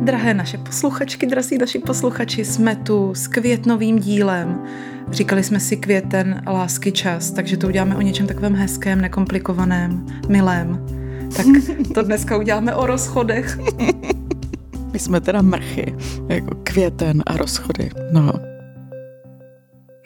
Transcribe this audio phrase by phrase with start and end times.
[0.00, 4.64] Drahé naše posluchačky, drazí naši posluchači, jsme tu s květnovým dílem.
[5.10, 10.86] Říkali jsme si květen, lásky, čas, takže to uděláme o něčem takovém hezkém, nekomplikovaném, milém.
[11.36, 11.46] Tak
[11.94, 13.58] to dneska uděláme o rozchodech.
[14.92, 15.94] My jsme teda mrchy,
[16.28, 17.90] jako květen a rozchody.
[18.12, 18.32] No.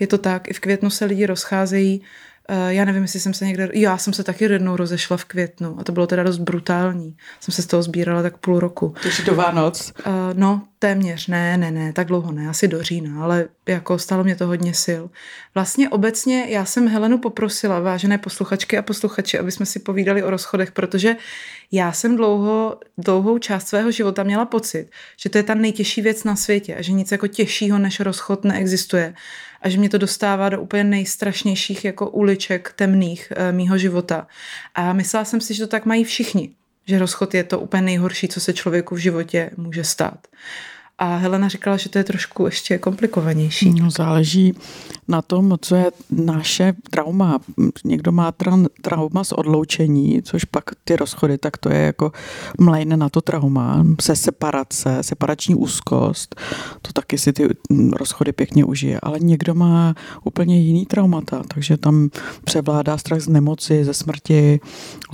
[0.00, 2.02] Je to tak, i v květnu se lidi rozcházejí
[2.68, 5.84] já nevím, jestli jsem se někde, já jsem se taky jednou rozešla v květnu a
[5.84, 7.16] to bylo teda dost brutální.
[7.40, 8.94] Jsem se z toho sbírala tak půl roku.
[9.02, 9.92] Takže do Vánoc?
[10.06, 14.24] Uh, no, téměř, ne, ne, ne, tak dlouho ne, asi do října, ale jako stalo
[14.24, 15.02] mě to hodně sil.
[15.54, 20.30] Vlastně obecně já jsem Helenu poprosila, vážené posluchačky a posluchači, aby jsme si povídali o
[20.30, 21.16] rozchodech, protože
[21.72, 26.24] já jsem dlouho, dlouhou část svého života měla pocit, že to je ta nejtěžší věc
[26.24, 29.14] na světě a že nic jako těžšího než rozchod neexistuje
[29.64, 34.26] a že mě to dostává do úplně nejstrašnějších jako uliček temných e, mýho života.
[34.74, 36.50] A myslela jsem si, že to tak mají všichni,
[36.86, 40.26] že rozchod je to úplně nejhorší, co se člověku v životě může stát.
[40.98, 43.70] A Helena říkala, že to je trošku ještě komplikovanější.
[43.70, 44.54] No, záleží
[45.08, 47.38] na tom, co je naše trauma.
[47.84, 52.12] Někdo má tra- trauma z odloučení, což pak ty rozchody, tak to je jako
[52.60, 53.84] mlejne na to trauma.
[54.00, 56.40] Se separace, separační úzkost,
[56.82, 57.48] to taky si ty
[57.92, 59.00] rozchody pěkně užije.
[59.02, 62.08] Ale někdo má úplně jiný traumata, takže tam
[62.44, 64.60] převládá strach z nemoci, ze smrti,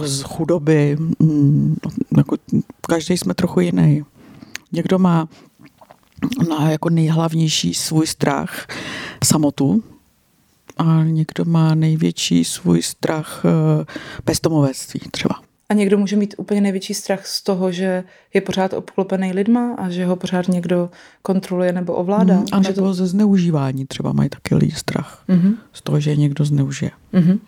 [0.05, 0.97] z chudoby.
[1.19, 1.77] Mm,
[2.17, 2.37] jako
[2.87, 4.05] každý jsme trochu jiný.
[4.73, 5.29] Někdo má
[6.49, 8.67] na jako nejhlavnější svůj strach
[9.25, 9.83] samotu
[10.77, 13.85] a někdo má největší svůj strach eh,
[14.27, 15.35] bezdomovectví třeba.
[15.69, 18.05] A někdo může mít úplně největší strach z toho, že
[18.35, 20.91] je pořád obklopený lidma a že ho pořád někdo
[21.23, 22.37] kontroluje nebo ovládá.
[22.37, 22.95] Mm, a nebo to...
[22.95, 25.55] ze zneužívání třeba mají taky lidi strach mm-hmm.
[25.73, 26.91] z toho, že někdo zneužije.
[27.15, 27.39] Mm-hmm.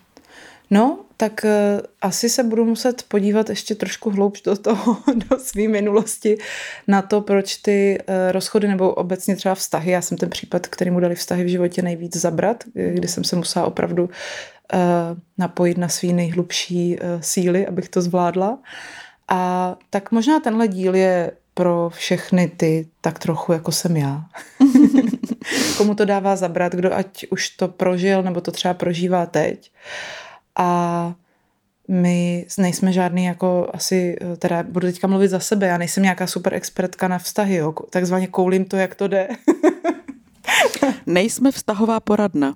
[0.70, 4.96] No, tak uh, asi se budu muset podívat ještě trošku hloubš do toho,
[5.30, 6.38] do své minulosti,
[6.88, 10.90] na to, proč ty uh, rozchody nebo obecně třeba vztahy, já jsem ten případ, který
[10.90, 14.10] mu dali vztahy v životě nejvíc zabrat, kdy jsem se musela opravdu
[15.38, 18.58] napojit na svý nejhlubší síly, abych to zvládla.
[19.28, 24.24] A tak možná tenhle díl je pro všechny ty tak trochu jako jsem já.
[25.76, 29.70] Komu to dává zabrat, kdo ať už to prožil, nebo to třeba prožívá teď.
[29.70, 30.21] Uh,
[30.58, 31.14] a
[31.88, 36.54] my nejsme žádný jako asi, teda budu teďka mluvit za sebe, já nejsem nějaká super
[36.54, 39.28] expertka na vztahy, jo, takzvaně koulím to, jak to jde.
[41.06, 42.54] Nejsme vztahová poradna.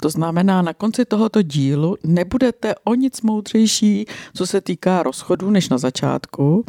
[0.00, 5.68] To znamená, na konci tohoto dílu nebudete o nic moudřejší, co se týká rozchodu, než
[5.68, 6.64] na začátku,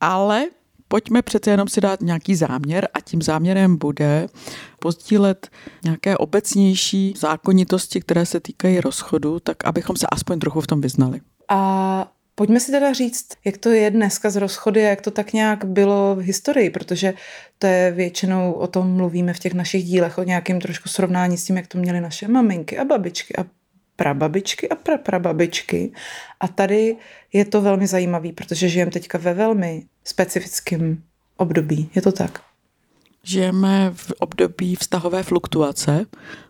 [0.00, 0.46] ale
[0.92, 4.26] pojďme přece jenom si dát nějaký záměr a tím záměrem bude
[4.78, 5.48] pozdílet
[5.84, 11.20] nějaké obecnější zákonitosti, které se týkají rozchodu, tak abychom se aspoň trochu v tom vyznali.
[11.48, 15.32] A Pojďme si teda říct, jak to je dneska z rozchody a jak to tak
[15.32, 17.14] nějak bylo v historii, protože
[17.58, 21.44] to je většinou o tom mluvíme v těch našich dílech, o nějakém trošku srovnání s
[21.44, 23.44] tím, jak to měly naše maminky a babičky a
[23.96, 25.92] prababičky a praprababičky.
[26.40, 26.96] A tady
[27.32, 31.02] je to velmi zajímavý, protože žijeme teďka ve velmi specifickém
[31.36, 31.90] období.
[31.94, 32.40] Je to tak?
[33.24, 36.06] Žijeme v období vztahové fluktuace,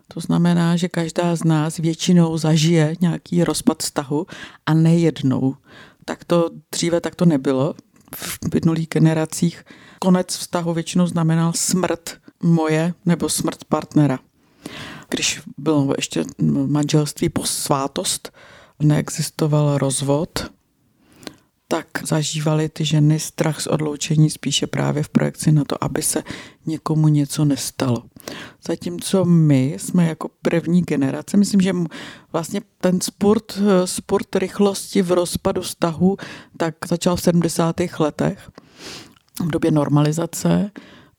[0.07, 4.25] to znamená, že každá z nás většinou zažije nějaký rozpad vztahu
[4.65, 5.55] a nejednou.
[6.05, 7.75] Tak to dříve tak to nebylo.
[8.15, 9.65] V minulých generacích
[9.99, 14.19] konec vztahu většinou znamenal smrt moje nebo smrt partnera
[15.13, 16.23] když bylo ještě
[16.67, 18.31] manželství po svátost,
[18.79, 20.51] neexistoval rozvod,
[21.67, 26.23] tak zažívaly ty ženy strach z odloučení spíše právě v projekci na to, aby se
[26.65, 28.03] někomu něco nestalo.
[28.67, 31.73] Zatímco my jsme jako první generace, myslím, že
[32.31, 36.17] vlastně ten sport, sport rychlosti v rozpadu vztahu
[36.57, 37.75] tak začal v 70.
[37.99, 38.49] letech
[39.41, 40.71] v době normalizace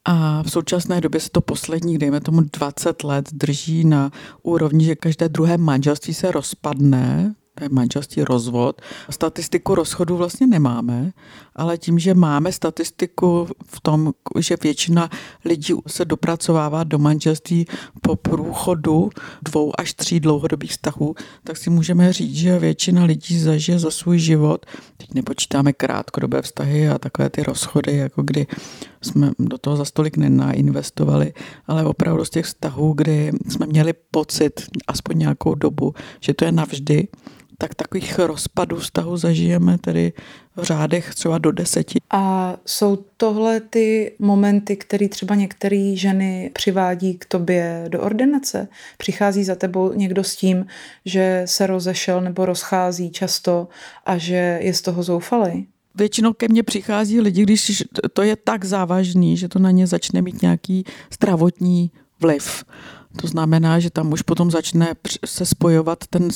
[0.05, 4.11] a v současné době se to posledních, dejme tomu 20 let, drží na
[4.43, 8.83] úrovni, že každé druhé manželství se rozpadne, to je manželství rozvod.
[9.11, 11.13] Statistiku rozchodu vlastně nemáme,
[11.57, 15.11] ale tím, že máme statistiku v tom, že většina
[15.45, 17.67] lidí se dopracovává do manželství
[18.01, 19.11] po průchodu
[19.43, 21.15] dvou až tří dlouhodobých vztahů,
[21.45, 24.67] tak si můžeme říct, že většina lidí zažije za svůj život,
[24.97, 28.47] teď nepočítáme krátkodobé vztahy a takové ty rozchody, jako kdy
[29.03, 31.33] jsme do toho za stolik nenainvestovali,
[31.67, 36.53] ale opravdu z těch vztahů, kdy jsme měli pocit aspoň nějakou dobu, že to je
[36.53, 37.09] navždy,
[37.59, 40.13] tak takových rozpadů vztahu zažijeme tedy
[40.57, 41.99] v řádech třeba do deseti.
[42.11, 48.69] A jsou tohle ty momenty, které třeba některé ženy přivádí k tobě do ordinace?
[48.99, 50.67] Přichází za tebou někdo s tím,
[51.05, 53.69] že se rozešel nebo rozchází často
[54.07, 55.67] a že je z toho zoufalý?
[55.95, 60.23] většinou ke mně přichází lidi, když to je tak závažný, že to na ně začne
[60.23, 61.91] mít nějaký zdravotní
[62.21, 62.65] vliv.
[63.21, 64.95] To znamená, že tam už potom začne
[65.27, 66.31] se spojovat ten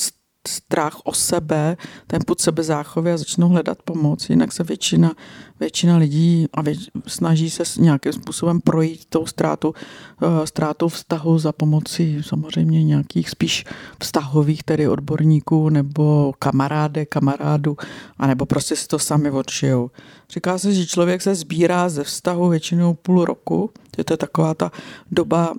[0.48, 4.30] strach o sebe, ten put sebezáchovy a začnou hledat pomoc.
[4.30, 5.12] Jinak se většina,
[5.60, 11.52] většina lidí a věč, snaží se nějakým způsobem projít tou ztrátu, uh, ztrátou vztahu za
[11.52, 13.64] pomocí samozřejmě nějakých spíš
[14.02, 17.76] vztahových tedy odborníků nebo kamaráde, kamarádu,
[18.18, 19.90] anebo prostě si to sami odšijou.
[20.30, 24.54] Říká se, že člověk se sbírá ze vztahu většinou půl roku, že to je taková
[24.54, 24.72] ta
[25.10, 25.54] doba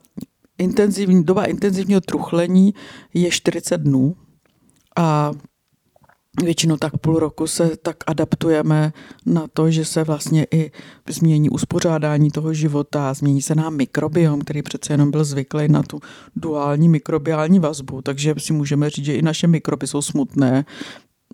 [0.58, 2.74] intenzivní, doba intenzivního truchlení
[3.14, 4.16] je 40 dnů,
[5.00, 5.32] a
[6.44, 8.94] většinou tak půl roku se tak adaptujeme
[9.26, 10.72] na to, že se vlastně i
[11.10, 16.00] změní uspořádání toho života, změní se nám mikrobiom, který přece jenom byl zvyklý na tu
[16.36, 20.66] duální mikrobiální vazbu, takže si můžeme říct, že i naše mikroby jsou smutné,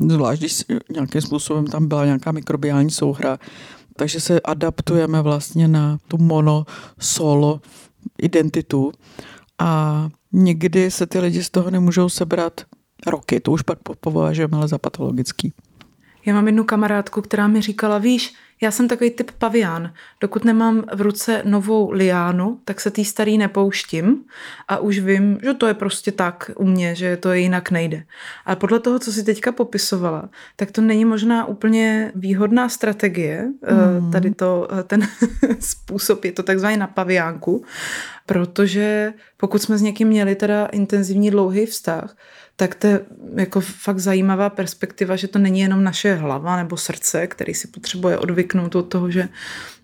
[0.09, 3.39] zvlášť když nějakým způsobem tam byla nějaká mikrobiální souhra,
[3.95, 6.65] takže se adaptujeme vlastně na tu mono,
[6.99, 7.61] solo
[8.21, 8.91] identitu
[9.59, 12.61] a někdy se ty lidi z toho nemůžou sebrat
[13.07, 13.39] roky.
[13.39, 15.53] To už pak považujeme ale za patologický.
[16.25, 19.93] Já mám jednu kamarádku, která mi říkala, víš, já jsem takový typ pavián.
[20.21, 24.23] Dokud nemám v ruce novou liánu, tak se tý starý nepouštím
[24.67, 28.03] a už vím, že to je prostě tak u mě, že to jinak nejde.
[28.45, 33.51] A podle toho, co si teďka popisovala, tak to není možná úplně výhodná strategie,
[34.01, 34.11] mm.
[34.11, 35.07] tady to, eh, ten
[35.59, 37.63] způsob, je to takzvaný na paviánku,
[38.25, 42.15] protože pokud jsme s někým měli teda intenzivní dlouhý vztah,
[42.55, 42.99] tak to je
[43.35, 48.17] jako fakt zajímavá perspektiva, že to není jenom naše hlava nebo srdce, který si potřebuje
[48.17, 49.29] odvyknout od toho, že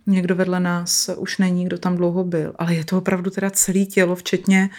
[0.08, 3.86] někdo vedle nás už není, kdo tam dlouho byl, ale je to opravdu teda celé
[3.86, 4.70] tělo, včetně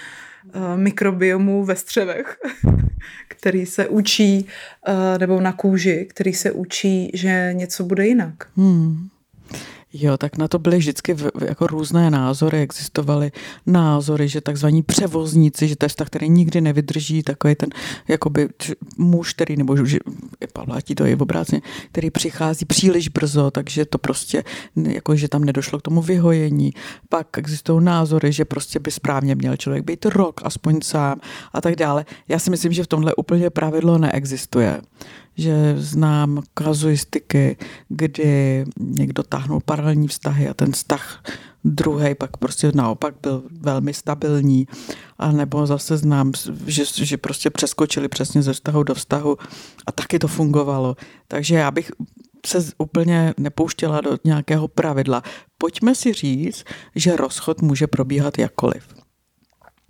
[0.44, 2.36] uh, mikrobiomu ve střevech,
[3.28, 4.46] který se učí,
[4.88, 8.34] uh, nebo na kůži, který se učí, že něco bude jinak.
[8.56, 9.08] Hmm.
[9.94, 11.16] Jo, tak na to byly vždycky
[11.46, 13.32] jako různé názory, existovaly
[13.66, 17.68] názory, že takzvaní převozníci, že to je vztah, který nikdy nevydrží, takový ten
[18.08, 18.48] jakoby
[18.96, 19.98] muž, který, nebo že
[20.52, 21.62] platí to je obráceně,
[21.92, 24.44] který přichází příliš brzo, takže to prostě,
[24.76, 26.72] jako že tam nedošlo k tomu vyhojení.
[27.08, 31.20] Pak existují názory, že prostě by správně měl člověk být rok, aspoň sám
[31.52, 32.04] a tak dále.
[32.28, 34.80] Já si myslím, že v tomhle úplně pravidlo neexistuje
[35.36, 37.56] že znám kazuistiky,
[37.88, 41.22] kdy někdo táhnul paralelní vztahy a ten vztah
[41.64, 44.66] druhý pak prostě naopak byl velmi stabilní.
[45.18, 46.32] A nebo zase znám,
[46.66, 49.36] že, že prostě přeskočili přesně ze vztahu do vztahu
[49.86, 50.96] a taky to fungovalo.
[51.28, 51.90] Takže já bych
[52.46, 55.22] se úplně nepouštěla do nějakého pravidla.
[55.58, 56.64] Pojďme si říct,
[56.94, 59.01] že rozchod může probíhat jakkoliv.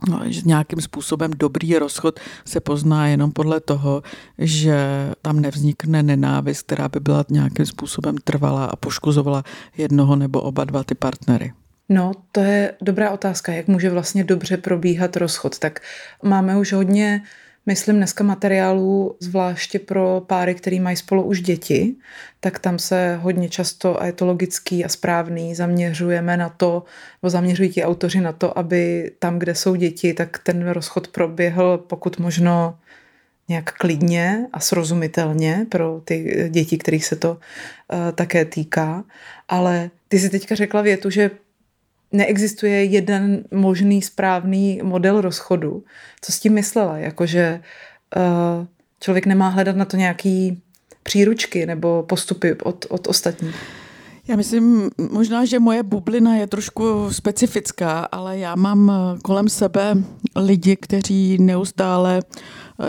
[0.09, 4.03] No, že nějakým způsobem dobrý rozchod se pozná jenom podle toho,
[4.39, 4.77] že
[5.23, 9.45] tam nevznikne nenávist, která by byla nějakým způsobem trvalá a poškozovala
[9.77, 11.53] jednoho nebo oba dva ty partnery.
[11.89, 15.59] No, to je dobrá otázka, jak může vlastně dobře probíhat rozchod.
[15.59, 15.81] Tak
[16.23, 17.23] máme už hodně
[17.67, 21.95] myslím dneska materiálů, zvláště pro páry, který mají spolu už děti,
[22.41, 26.85] tak tam se hodně často, a je to logický a správný, zaměřujeme na to,
[27.23, 31.79] nebo zaměřují ti autoři na to, aby tam, kde jsou děti, tak ten rozchod proběhl
[31.79, 32.79] pokud možno
[33.49, 37.39] nějak klidně a srozumitelně pro ty děti, kterých se to uh,
[38.15, 39.05] také týká.
[39.49, 41.31] Ale ty si teďka řekla větu, že
[42.13, 45.85] neexistuje jeden možný správný model rozchodu.
[46.21, 46.99] Co s tím myslela?
[46.99, 47.61] Jakože
[48.17, 48.67] uh,
[49.01, 50.63] člověk nemá hledat na to nějaký
[51.03, 53.57] příručky nebo postupy od, od ostatních.
[54.29, 58.93] Já myslím, možná, že moje bublina je trošku specifická, ale já mám
[59.23, 59.95] kolem sebe
[60.37, 62.43] lidi, kteří neustále uh,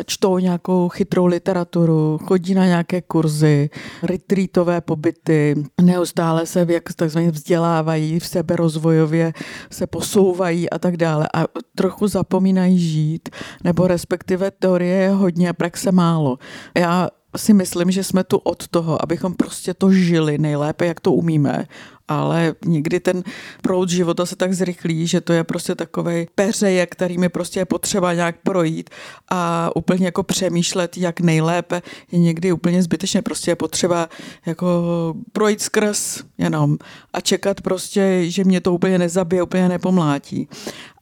[0.05, 3.69] čtou nějakou chytrou literaturu, chodí na nějaké kurzy,
[4.03, 9.33] retreatové pobyty, neustále se jak takzvaně vzdělávají, v sebe rozvojově
[9.71, 11.45] se posouvají a tak dále a
[11.75, 13.29] trochu zapomínají žít,
[13.63, 16.38] nebo respektive teorie je hodně praxe málo.
[16.77, 21.12] Já si myslím, že jsme tu od toho, abychom prostě to žili nejlépe, jak to
[21.12, 21.65] umíme
[22.07, 23.24] ale někdy ten
[23.62, 28.13] proud života se tak zrychlí, že to je prostě takový peřeje, kterými prostě je potřeba
[28.13, 28.89] nějak projít
[29.29, 31.81] a úplně jako přemýšlet, jak nejlépe
[32.12, 33.22] je někdy úplně zbytečně.
[33.22, 34.10] Prostě je potřeba
[34.45, 34.83] jako
[35.31, 36.77] projít skrz jenom
[37.13, 40.48] a čekat prostě, že mě to úplně nezabije, úplně nepomlátí.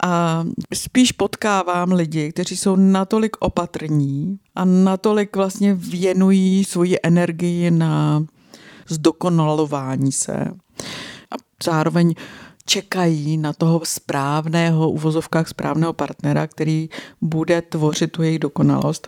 [0.03, 0.43] A
[0.74, 8.25] spíš potkávám lidi, kteří jsou natolik opatrní a natolik vlastně věnují svoji energii na
[8.89, 10.46] zdokonalování se,
[11.31, 12.13] a zároveň
[12.65, 16.89] čekají na toho správného, uvozovkách správného partnera, který
[17.21, 19.07] bude tvořit tu jejich dokonalost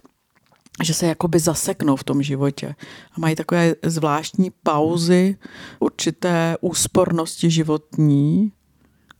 [0.84, 2.76] že se jakoby zaseknou v tom životě
[3.12, 5.38] a mají takové zvláštní pauzy
[5.80, 8.52] určité úspornosti životní,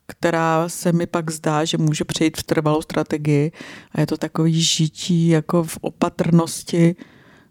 [0.06, 3.52] která se mi pak zdá, že může přejít v trvalou strategii
[3.92, 6.96] a je to takový žití jako v opatrnosti,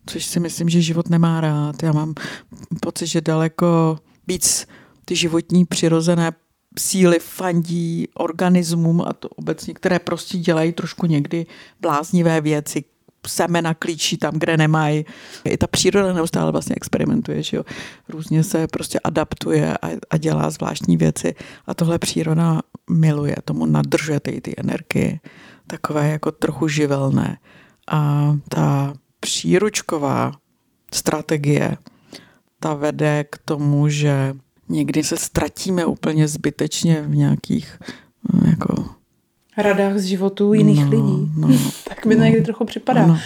[0.05, 1.83] což si myslím, že život nemá rád.
[1.83, 2.13] Já mám
[2.81, 4.67] pocit, že daleko víc
[5.05, 6.31] ty životní přirozené
[6.79, 11.45] síly fandí organismům a to obecně, které prostě dělají trošku někdy
[11.81, 12.83] bláznivé věci,
[13.27, 15.05] semena klíčí tam, kde nemají.
[15.45, 17.63] I ta příroda neustále vlastně experimentuje, že jo.
[18.09, 21.35] Různě se prostě adaptuje a, a dělá zvláštní věci
[21.67, 25.19] a tohle příroda miluje, tomu nadržuje ty, ty energie,
[25.67, 27.37] takové jako trochu živelné.
[27.91, 30.31] A ta příručková
[30.93, 31.77] strategie,
[32.59, 34.33] ta vede k tomu, že
[34.69, 37.79] někdy se ztratíme úplně zbytečně v nějakých
[38.49, 38.85] jako
[39.57, 41.31] radách z životů jiných no, lidí.
[41.37, 41.49] No,
[41.89, 43.07] tak mi to no, někdy trochu připadá.
[43.07, 43.19] No.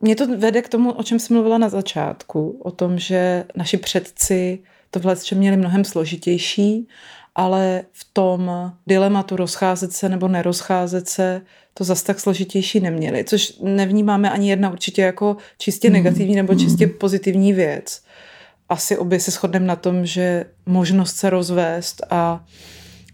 [0.00, 3.76] Mě to vede k tomu, o čem jsem mluvila na začátku, o tom, že naši
[3.76, 4.58] předci
[4.90, 6.88] to vlastně měli mnohem složitější,
[7.34, 11.42] ale v tom dilematu rozcházet se nebo nerozcházet se
[11.74, 15.92] to zas tak složitější neměli, což nevnímáme ani jedna určitě jako čistě mm.
[15.92, 16.92] negativní nebo čistě mm.
[16.92, 18.02] pozitivní věc.
[18.72, 22.44] Asi obě se shodneme na tom, že možnost se rozvést a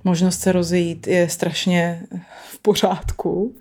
[0.04, 2.06] možnost se rozejít je strašně
[2.50, 3.56] v pořádku,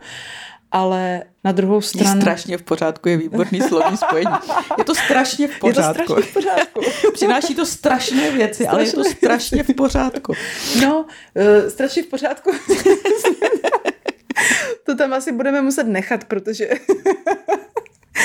[0.72, 2.16] ale na druhou stranu...
[2.16, 4.32] Je strašně v pořádku je výborný slovní spojení.
[4.78, 6.16] Je to strašně v pořádku.
[6.18, 6.82] Je to strašně v pořádku.
[7.14, 10.34] Přináší to strašné věci, strašné ale je to strašně v pořádku.
[10.82, 12.52] No, uh, strašně v pořádku.
[14.86, 16.70] to tam asi budeme muset nechat, protože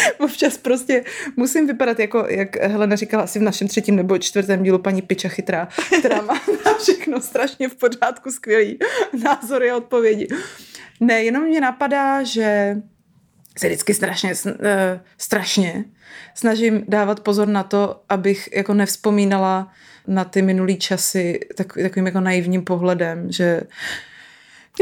[0.18, 1.04] Občas prostě
[1.36, 5.28] musím vypadat jako, jak Helena říkala asi v našem třetím nebo čtvrtém dílu paní Piča
[5.28, 5.68] chytrá,
[5.98, 6.34] která má
[6.66, 8.78] na všechno strašně v pořádku skvělý
[9.24, 10.28] názory a odpovědi.
[11.00, 12.76] Ne, jenom mě napadá, že
[13.58, 14.32] se vždycky strašně,
[14.64, 15.84] eh, strašně
[16.34, 19.72] snažím dávat pozor na to, abych jako nevzpomínala
[20.06, 23.60] na ty minulý časy tak, takovým jako naivním pohledem, že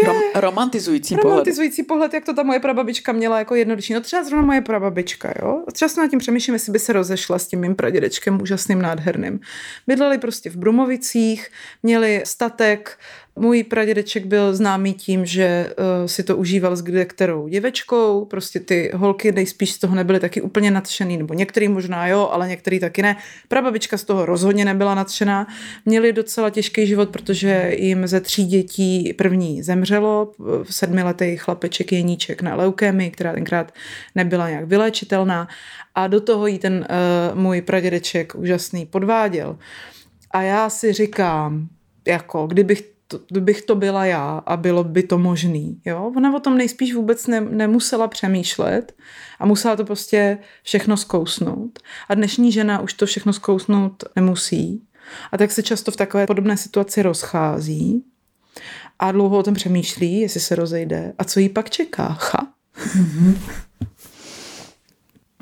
[0.07, 1.31] Rom, romantizující pohled.
[1.31, 3.95] Romantizující pohled, jak to ta moje prababička měla jako jednodušší.
[3.95, 5.65] No třeba zrovna moje prababička, jo.
[5.73, 9.41] Třeba se nad tím přemýšlím, jestli by se rozešla s tím mým pradědečkem úžasným, nádherným.
[9.87, 11.49] Bydleli prostě v Brumovicích,
[11.83, 12.99] měli statek,
[13.41, 18.61] můj pradědeček byl známý tím, že uh, si to užíval s kde kterou děvečkou, prostě
[18.61, 22.81] ty holky nejspíš z toho nebyly taky úplně nadšený, nebo některý možná jo, ale některý
[22.81, 23.17] taky ne.
[23.49, 25.47] Prababička z toho rozhodně nebyla nadšená.
[25.87, 30.33] Měli docela těžký život, protože jim ze tří dětí první zemřelo,
[30.71, 33.73] sedmiletý chlapeček Jeníček na leukémii, která tenkrát
[34.15, 35.49] nebyla nějak vylečitelná
[35.95, 36.87] a do toho jí ten
[37.33, 39.59] uh, můj pradědeček úžasný podváděl.
[40.31, 41.69] A já si říkám,
[42.07, 45.81] jako kdybych to, kdybych to byla já a bylo by to možný.
[45.85, 46.13] Jo?
[46.17, 48.93] Ona o tom nejspíš vůbec ne, nemusela přemýšlet
[49.39, 51.79] a musela to prostě všechno zkousnout.
[52.09, 54.83] A dnešní žena už to všechno zkousnout nemusí.
[55.33, 58.05] A tak se často v takové podobné situaci rozchází
[58.99, 61.13] a dlouho o tom přemýšlí, jestli se rozejde.
[61.19, 62.19] A co jí pak čeká?
[62.33, 62.53] Ha?
[62.97, 63.37] Mm-hmm.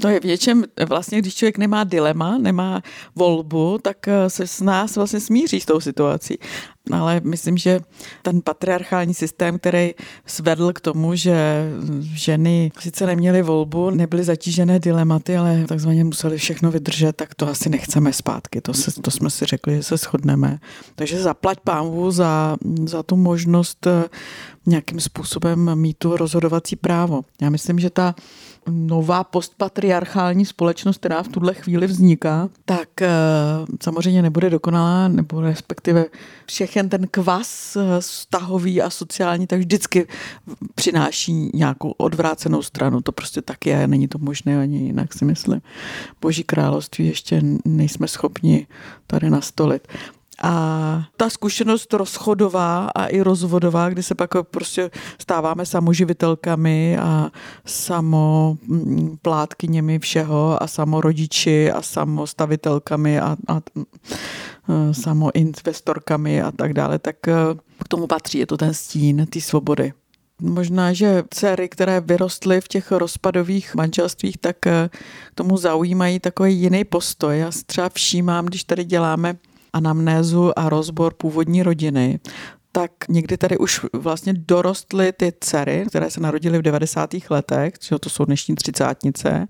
[0.01, 2.83] To je v něčem, vlastně když člověk nemá dilema, nemá
[3.17, 6.39] volbu, tak eh, se s nás vlastně smíří s tou situací.
[6.93, 7.81] Ale myslím, že
[8.23, 9.91] ten patriarchální systém, který
[10.27, 11.69] svedl k tomu, že
[12.01, 17.69] ženy sice neměly volbu, nebyly zatížené dilematy, ale takzvaně museli všechno vydržet, tak to asi
[17.69, 18.61] nechceme zpátky.
[18.61, 20.59] To, se, to jsme si řekli, že se shodneme.
[20.95, 24.05] Takže zaplať pámvu za, za tu možnost eh,
[24.67, 27.23] nějakým způsobem mít tu rozhodovací právo.
[27.43, 28.15] Já myslím, že ta
[28.69, 33.09] nová postpatriarchální společnost, která v tuhle chvíli vzniká, tak eh,
[33.83, 36.05] samozřejmě nebude dokonalá, nebo respektive
[36.47, 40.07] všechen ten kvas stahový eh, a sociální, tak vždycky
[40.75, 43.01] přináší nějakou odvrácenou stranu.
[43.01, 45.63] To prostě tak je, není to možné ani jinak, si myslím.
[46.21, 48.67] Boží království ještě nejsme schopni
[49.07, 49.89] tady nastolit.
[50.43, 57.31] A ta zkušenost rozchodová a i rozvodová, kdy se pak prostě stáváme samoživitelkami a
[57.67, 63.61] samoplátkyněmi všeho a samorodiči a samostavitelkami a, a, a
[64.93, 67.33] samoinvestorkami a tak dále, tak e,
[67.85, 69.93] k tomu patří, je to ten stín ty svobody.
[70.41, 74.91] Možná, že dcery, které vyrostly v těch rozpadových manželstvích, tak e,
[75.31, 77.39] k tomu zaujímají takový jiný postoj.
[77.39, 79.37] Já třeba všímám, když tady děláme
[79.73, 82.21] anamnézu a rozbor původní rodiny,
[82.73, 87.11] tak někdy tady už vlastně dorostly ty dcery, které se narodily v 90.
[87.31, 89.47] letech, to jsou dnešní třicátnice,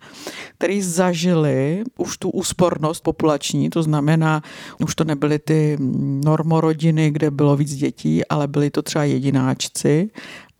[0.59, 4.43] které zažily už tu úspornost populační, to znamená,
[4.81, 5.77] už to nebyly ty
[6.25, 10.11] normorodiny, kde bylo víc dětí, ale byly to třeba jedináčci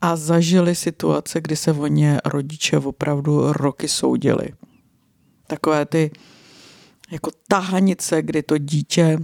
[0.01, 4.49] a zažili situace, kdy se o ně rodiče opravdu roky soudili.
[5.47, 6.11] Takové ty
[7.11, 9.17] jako tahanice, kdy to dítě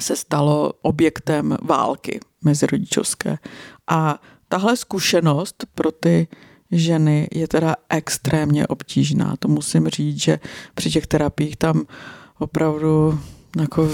[0.00, 3.38] se stalo objektem války mezirodičovské.
[3.88, 4.18] A
[4.48, 6.28] tahle zkušenost pro ty
[6.70, 9.34] ženy je teda extrémně obtížná.
[9.38, 10.40] To musím říct, že
[10.74, 11.86] při těch terapiích tam
[12.38, 13.20] opravdu
[13.60, 13.88] jako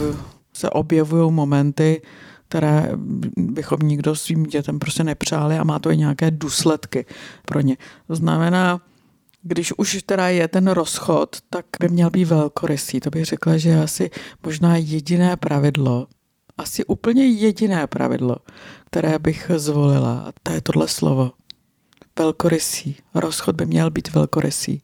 [0.52, 2.02] se objevují momenty,
[2.48, 2.90] které
[3.36, 7.06] bychom nikdo svým dětem prostě nepřáli a má to i nějaké důsledky
[7.44, 7.76] pro ně.
[8.06, 8.80] To znamená,
[9.46, 13.00] když už teda je ten rozchod, tak by měl být velkorysý.
[13.00, 14.10] To bych řekla, že asi
[14.44, 16.06] možná jediné pravidlo,
[16.58, 18.36] asi úplně jediné pravidlo,
[18.86, 20.18] které bych zvolila.
[20.18, 21.32] A to je tohle slovo.
[22.18, 22.96] Velkorysý.
[23.14, 24.82] Rozchod by měl být velkorysý.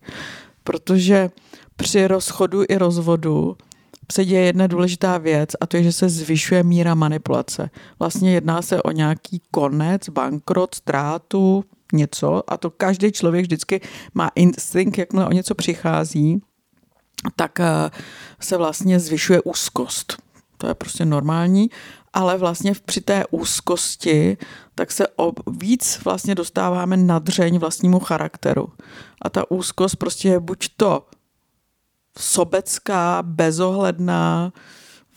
[0.64, 1.31] Protože
[1.76, 3.57] při rozchodu i rozvodu
[4.12, 7.71] se děje jedna důležitá věc a to je, že se zvyšuje míra manipulace.
[7.99, 13.80] Vlastně jedná se o nějaký konec, bankrot, ztrátu, něco a to každý člověk vždycky
[14.14, 16.42] má instinkt, jakmile o něco přichází,
[17.37, 17.90] tak eh,
[18.40, 20.22] se vlastně zvyšuje úzkost.
[20.58, 21.70] To je prostě normální,
[22.12, 24.37] ale vlastně při té úzkosti
[24.75, 28.68] tak se o, víc vlastně dostáváme na dřeň vlastnímu charakteru.
[29.22, 31.06] A ta úzkost prostě je buď to
[32.18, 34.52] sobecká, bezohledná,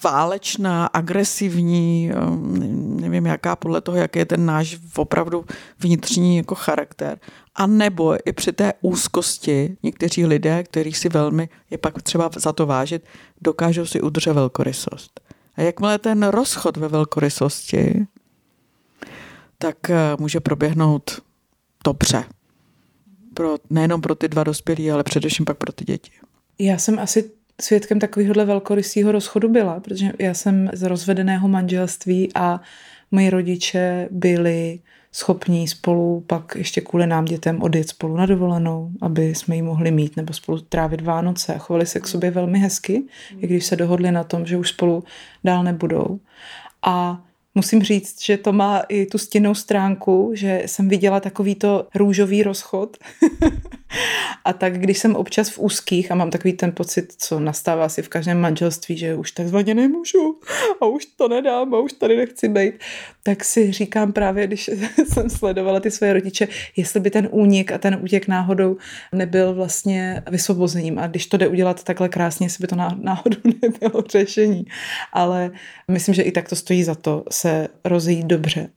[0.03, 5.45] válečná, agresivní, um, nevím jaká, podle toho, jaký je ten náš opravdu
[5.79, 7.19] vnitřní jako charakter.
[7.55, 12.53] A nebo i při té úzkosti někteří lidé, kteří si velmi, je pak třeba za
[12.53, 13.05] to vážit,
[13.41, 15.19] dokážou si udržet velkorysost.
[15.55, 18.07] A jakmile ten rozchod ve velkorysosti,
[19.57, 21.21] tak eh, může proběhnout
[21.83, 22.23] dobře.
[23.33, 26.11] Pro, nejenom pro ty dva dospělí, ale především pak pro ty děti.
[26.59, 32.61] Já jsem asi svědkem takovéhohle velkorysého rozchodu byla, protože já jsem z rozvedeného manželství a
[33.11, 34.79] moji rodiče byli
[35.11, 39.91] schopní spolu pak ještě kvůli nám dětem odjet spolu na dovolenou, aby jsme ji mohli
[39.91, 43.03] mít nebo spolu trávit Vánoce a chovali se k sobě velmi hezky,
[43.39, 45.03] i když se dohodli na tom, že už spolu
[45.43, 46.19] dál nebudou.
[46.85, 47.23] A
[47.55, 52.97] musím říct, že to má i tu stěnou stránku, že jsem viděla takovýto růžový rozchod.
[54.45, 58.01] a tak když jsem občas v úzkých a mám takový ten pocit, co nastává si
[58.01, 60.39] v každém manželství, že už takzvaně nemůžu
[60.81, 62.73] a už to nedám a už tady nechci být,
[63.23, 64.69] tak si říkám právě, když
[65.13, 68.77] jsem sledovala ty své rodiče, jestli by ten únik a ten útěk náhodou
[69.11, 74.03] nebyl vlastně vysvobozením a když to jde udělat takhle krásně, jestli by to náhodou nebylo
[74.09, 74.65] řešení.
[75.13, 75.51] Ale
[75.91, 77.44] myslím, že i tak to stojí za to se
[77.83, 78.69] rozejít dobře.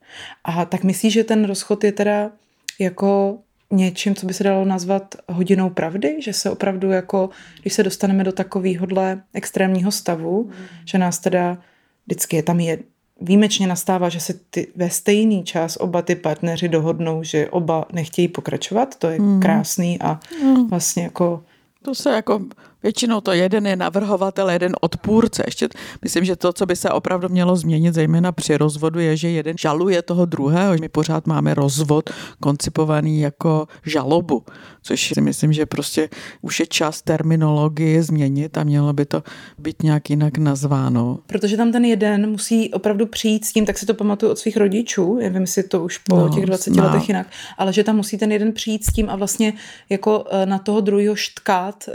[0.44, 2.30] A tak myslíš, že ten rozchod je teda
[2.78, 3.38] jako
[3.70, 8.24] něčím, co by se dalo nazvat hodinou pravdy, že se opravdu jako, když se dostaneme
[8.24, 10.52] do takovéhohle extrémního stavu, mm.
[10.84, 11.58] že nás teda
[12.06, 12.78] vždycky je tam je
[13.20, 18.28] výjimečně nastává, že se ty, ve stejný čas oba ty partneři dohodnou, že oba nechtějí
[18.28, 19.40] pokračovat, to je mm.
[19.40, 20.68] krásný a mm.
[20.68, 21.42] vlastně jako
[21.82, 22.40] to se jako
[22.82, 25.42] většinou to jeden je navrhovatel, jeden odpůrce.
[25.46, 25.68] Ještě
[26.02, 29.58] myslím, že to, co by se opravdu mělo změnit, zejména při rozvodu, je, že jeden
[29.58, 30.74] žaluje toho druhého.
[30.80, 32.10] My pořád máme rozvod
[32.40, 34.44] koncipovaný jako žalobu,
[34.82, 36.08] což si myslím, že prostě
[36.42, 39.22] už je čas terminologii změnit a mělo by to
[39.58, 41.18] být nějak jinak nazváno.
[41.26, 44.56] Protože tam ten jeden musí opravdu přijít s tím, tak si to pamatuju od svých
[44.56, 46.84] rodičů, já vím, jestli to už po no, těch 20 no.
[46.84, 47.26] letech jinak,
[47.58, 49.52] ale že tam musí ten jeden přijít s tím a vlastně
[49.88, 51.88] jako eh, na toho druhého štkát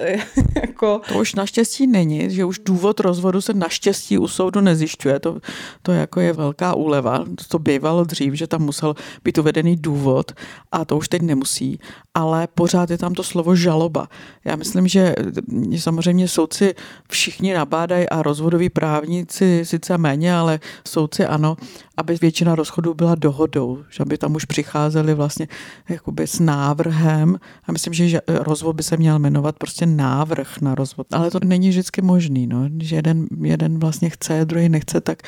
[0.74, 1.02] jako...
[1.08, 5.20] To už naštěstí není, že už důvod rozvodu se naštěstí u soudu nezjišťuje.
[5.20, 5.40] To,
[5.82, 7.26] to jako je velká úleva.
[7.48, 10.32] To bývalo dřív, že tam musel být uvedený důvod
[10.72, 11.80] a to už teď nemusí.
[12.14, 14.08] Ale pořád je tam to slovo žaloba.
[14.46, 15.16] Já myslím, že
[15.78, 16.74] samozřejmě soudci
[17.10, 21.58] všichni nabádají a rozvodoví právníci sice méně, ale soudci ano,
[21.98, 25.48] aby většina rozchodů byla dohodou, že aby tam už přicházeli vlastně
[25.90, 31.08] jakoby s návrhem a myslím, že rozvod by se měl jmenovat prostě návrh na rozvod.
[31.12, 32.70] Ale to není vždycky možný, no.
[32.70, 35.24] Když jeden, jeden vlastně chce, druhý nechce, tak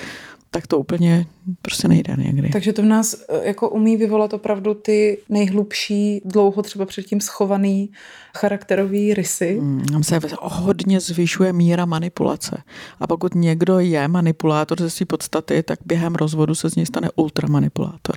[0.55, 1.25] tak to úplně
[1.61, 2.49] prostě nejde někdy.
[2.49, 7.89] Takže to v nás e, jako umí vyvolat opravdu ty nejhlubší, dlouho třeba předtím schovaný
[8.37, 9.57] charakterový rysy.
[9.61, 12.63] Mm, tam se hodně zvyšuje míra manipulace.
[12.99, 17.09] A pokud někdo je manipulátor ze své podstaty, tak během rozvodu se z něj stane
[17.15, 18.15] ultramanipulátor.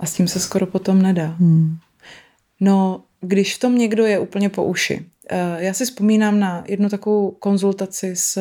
[0.00, 1.26] A s tím se skoro potom nedá.
[1.26, 1.76] Hmm.
[2.60, 5.06] No, když v tom někdo je úplně po uši.
[5.30, 8.38] E, já si vzpomínám na jednu takovou konzultaci s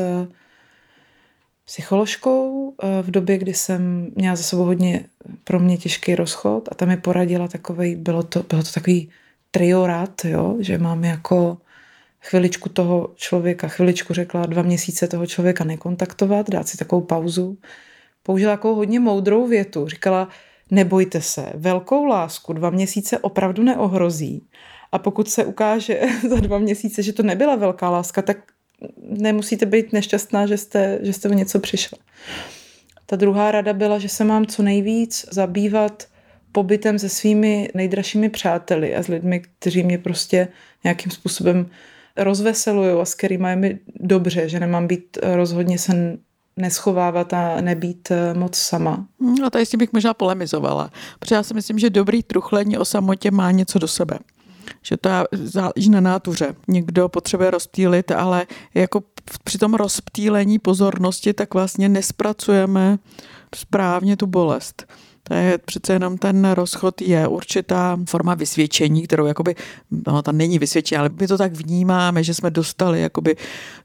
[1.65, 5.05] psycholožkou eh, v době, kdy jsem měla za sebou hodně
[5.43, 9.09] pro mě těžký rozchod a tam mi poradila takový, bylo to, bylo to takový
[9.51, 11.57] triorat, jo, že mám jako
[12.21, 17.57] chviličku toho člověka, chviličku řekla dva měsíce toho člověka nekontaktovat, dát si takovou pauzu.
[18.23, 19.87] Použila jako hodně moudrou větu.
[19.87, 20.29] Říkala,
[20.71, 24.43] nebojte se, velkou lásku dva měsíce opravdu neohrozí.
[24.95, 28.37] A pokud se ukáže za dva měsíce, že to nebyla velká láska, tak
[28.99, 31.97] nemusíte být nešťastná, že jste, že jste o něco přišla.
[33.05, 36.07] Ta druhá rada byla, že se mám co nejvíc zabývat
[36.51, 40.47] pobytem se svými nejdražšími přáteli a s lidmi, kteří mě prostě
[40.83, 41.69] nějakým způsobem
[42.17, 46.17] rozveselují a s kterými je mi dobře, že nemám být rozhodně se
[46.57, 49.07] neschovávat a nebýt eh, moc sama.
[49.19, 52.77] Hmm, a tady s tím bych možná polemizovala, protože já si myslím, že dobrý truchlení
[52.77, 54.19] o samotě má něco do sebe
[54.81, 56.55] že to záleží na nátuře.
[56.67, 59.03] Někdo potřebuje rozptýlit, ale jako
[59.43, 62.97] při tom rozptýlení pozornosti tak vlastně nespracujeme
[63.55, 64.85] správně tu bolest.
[65.27, 69.55] To je přece jenom ten rozchod je určitá forma vysvědčení, kterou jakoby,
[70.07, 73.35] no to není vysvědčení, ale my to tak vnímáme, že jsme dostali, jakoby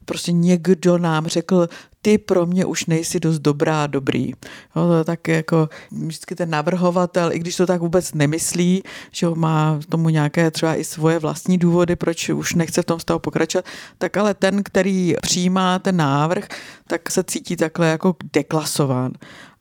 [0.05, 1.69] prostě někdo nám řekl,
[2.01, 4.29] ty pro mě už nejsi dost dobrá, dobrý.
[4.75, 9.27] Jo, to je tak jako vždycky ten navrhovatel, i když to tak vůbec nemyslí, že
[9.35, 13.65] má tomu nějaké třeba i svoje vlastní důvody, proč už nechce v tom stavu pokračovat,
[13.97, 16.47] tak ale ten, který přijímá ten návrh,
[16.87, 19.11] tak se cítí takhle jako deklasován.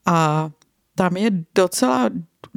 [0.06, 0.50] A
[1.00, 2.10] tam je docela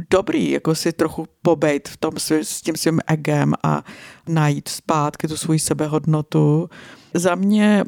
[0.10, 3.84] dobrý jako si trochu pobejt v tom s tím svým egem a
[4.28, 6.70] najít zpátky tu svoji sebehodnotu.
[7.14, 7.84] Za mě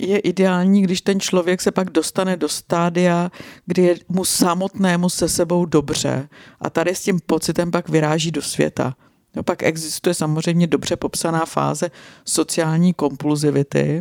[0.00, 3.30] je ideální, když ten člověk se pak dostane do stádia,
[3.66, 6.28] kdy je mu samotnému se sebou dobře
[6.60, 8.96] a tady s tím pocitem pak vyráží do světa.
[9.36, 11.90] No, pak existuje samozřejmě dobře popsaná fáze
[12.24, 14.00] sociální kompulzivity.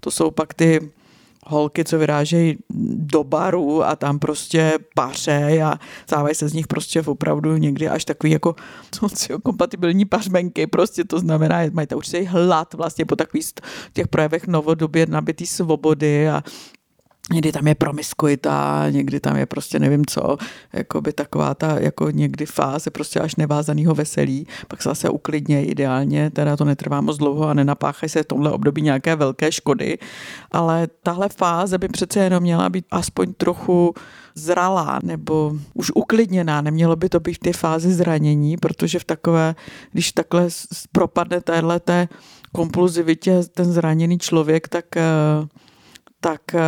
[0.00, 0.90] To jsou pak ty
[1.46, 2.58] holky, co vyrážejí
[2.94, 8.04] do baru a tam prostě paře a stávají se z nich prostě opravdu někdy až
[8.04, 8.54] takový jako
[9.42, 13.46] kompatibilní pařmenky, prostě to znamená, mají to určitě hlad vlastně po takových
[13.92, 16.42] těch projevech novodobě nabitý svobody a
[17.32, 20.36] Někdy tam je promiskuita, někdy tam je prostě nevím co,
[20.72, 25.64] jako by taková ta jako někdy fáze prostě až nevázaného veselí, pak se zase uklidně
[25.64, 29.98] ideálně, teda to netrvá moc dlouho a nenapáchají se v tomhle období nějaké velké škody,
[30.50, 33.94] ale tahle fáze by přece jenom měla být aspoň trochu
[34.34, 39.54] zralá nebo už uklidněná, nemělo by to být v té fázi zranění, protože v takové,
[39.92, 40.48] když takhle
[40.92, 42.08] propadne téhleté
[42.52, 45.02] kompulzivitě ten zraněný člověk, tak eh,
[46.20, 46.60] tak eh,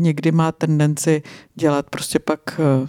[0.00, 1.22] někdy má tendenci
[1.54, 2.86] dělat prostě pak eh,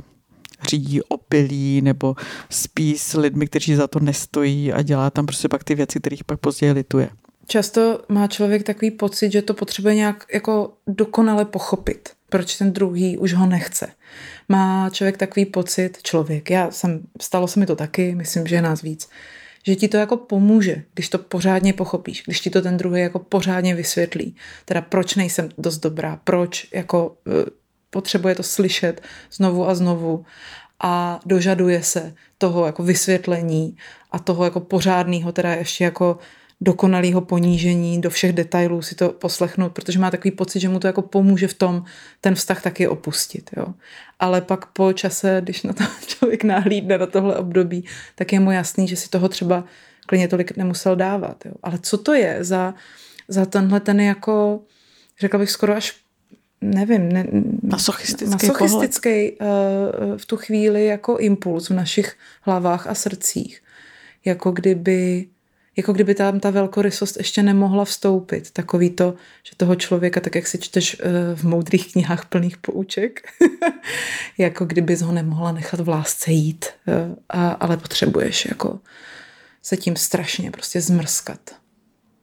[0.70, 2.15] řídí opilí nebo
[2.50, 6.24] spí s lidmi, kteří za to nestojí a dělá tam prostě pak ty věci, kterých
[6.24, 7.10] pak později lituje.
[7.48, 13.17] Často má člověk takový pocit, že to potřebuje nějak jako dokonale pochopit, proč ten druhý
[13.17, 13.88] už ho nechce.
[14.50, 18.62] Má člověk takový pocit, člověk, já jsem, stalo se mi to taky, myslím, že je
[18.62, 19.10] nás víc,
[19.67, 23.19] že ti to jako pomůže, když to pořádně pochopíš, když ti to ten druhý jako
[23.19, 24.36] pořádně vysvětlí.
[24.65, 27.34] Teda proč nejsem dost dobrá, proč jako uh,
[27.89, 29.01] potřebuje to slyšet
[29.32, 30.25] znovu a znovu
[30.80, 33.77] a dožaduje se toho jako vysvětlení
[34.12, 36.17] a toho jako pořádného, teda ještě jako
[36.62, 40.88] dokonalého ponížení do všech detailů si to poslechnout, protože má takový pocit, že mu to
[40.88, 41.84] jako pomůže v tom
[42.22, 43.50] ten vztah taky opustit.
[43.58, 43.65] Jo.
[44.20, 48.52] Ale pak po čase, když na to člověk nahlídne na tohle období, tak je mu
[48.52, 49.63] jasný, že si toho třeba
[50.06, 51.46] klidně tolik nemusel dávat.
[51.46, 51.52] Jo.
[51.63, 52.74] Ale co to je za,
[53.28, 54.62] za tenhle ten jako,
[55.20, 55.96] řekla bych skoro až
[56.62, 57.28] nevím, ne,
[57.63, 63.62] masochistický, masochistický uh, v tu chvíli jako impuls v našich hlavách a srdcích.
[64.26, 65.28] Jako kdyby
[65.78, 68.52] jako kdyby tam ta velkorysost ještě nemohla vstoupit.
[68.52, 69.13] Takový to,
[69.44, 73.30] že toho člověka, tak jak si čteš eh, v moudrých knihách plných pouček,
[74.38, 78.80] jako kdyby ho nemohla nechat v lásce jít, eh, a, ale potřebuješ jako
[79.62, 81.40] se tím strašně prostě zmrskat.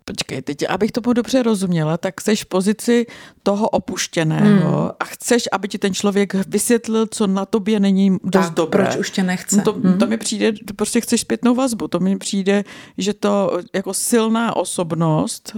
[0.07, 3.07] Počkej, teď, abych to dobře rozuměla, tak jsi v pozici
[3.43, 4.91] toho opuštěného hmm.
[5.01, 8.85] a chceš, aby ti ten člověk vysvětlil, co na tobě není dost tak, dobré.
[8.85, 9.61] proč už tě nechce.
[9.61, 9.99] To, hmm.
[9.99, 12.65] to mi přijde, prostě chceš zpětnou vazbu, to mi přijde,
[12.99, 15.57] že to jako silná osobnost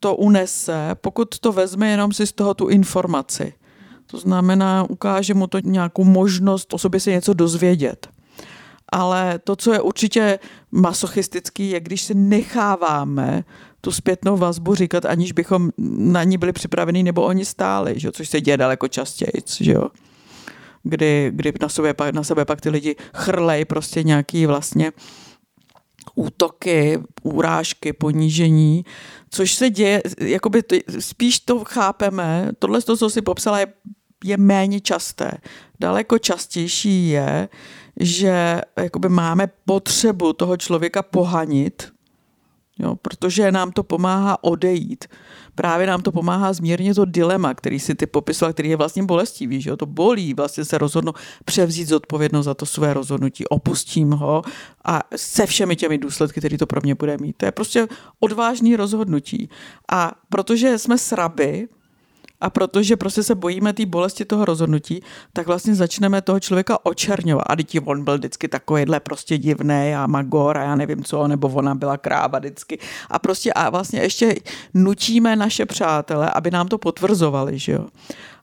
[0.00, 3.52] to unese, pokud to vezme jenom si z toho tu informaci.
[4.06, 8.08] To znamená, ukáže mu to nějakou možnost o sobě si něco dozvědět.
[8.92, 10.38] Ale to, co je určitě
[10.70, 13.44] masochistický, je, když si necháváme
[13.86, 18.12] tu zpětnou vazbu říkat, aniž bychom na ní byli připraveni nebo oni stáli, že?
[18.12, 19.42] což se děje daleko častěji.
[19.60, 19.88] Že jo?
[20.82, 24.92] Kdy, kdy na, sebe, na sebe pak ty lidi chrlej prostě nějaký vlastně
[26.14, 28.84] útoky, urážky, ponížení,
[29.30, 33.66] což se děje, jakoby to, spíš to chápeme, tohle, to, co si popsala, je,
[34.24, 35.30] je méně časté.
[35.80, 37.48] Daleko častější je,
[38.00, 41.95] že jakoby máme potřebu toho člověka pohanit,
[42.78, 45.04] Jo, protože nám to pomáhá odejít.
[45.54, 49.60] Právě nám to pomáhá zmírnit to dilema, který si ty popisoval, který je vlastně bolestivý,
[49.60, 49.76] že jo?
[49.76, 51.12] to bolí vlastně se rozhodnu
[51.44, 54.42] převzít zodpovědnost za to své rozhodnutí, opustím ho
[54.84, 57.36] a se všemi těmi důsledky, které to pro mě bude mít.
[57.36, 57.88] To je prostě
[58.20, 59.48] odvážný rozhodnutí.
[59.92, 61.68] A protože jsme sraby,
[62.40, 67.46] a protože prostě se bojíme té bolesti toho rozhodnutí, tak vlastně začneme toho člověka očerňovat.
[67.48, 71.48] A teď on byl vždycky takovýhle prostě divný a magor a já nevím co, nebo
[71.48, 72.78] ona byla kráva vždycky.
[73.10, 74.34] A prostě a vlastně ještě
[74.74, 77.86] nutíme naše přátele, aby nám to potvrzovali, že jo.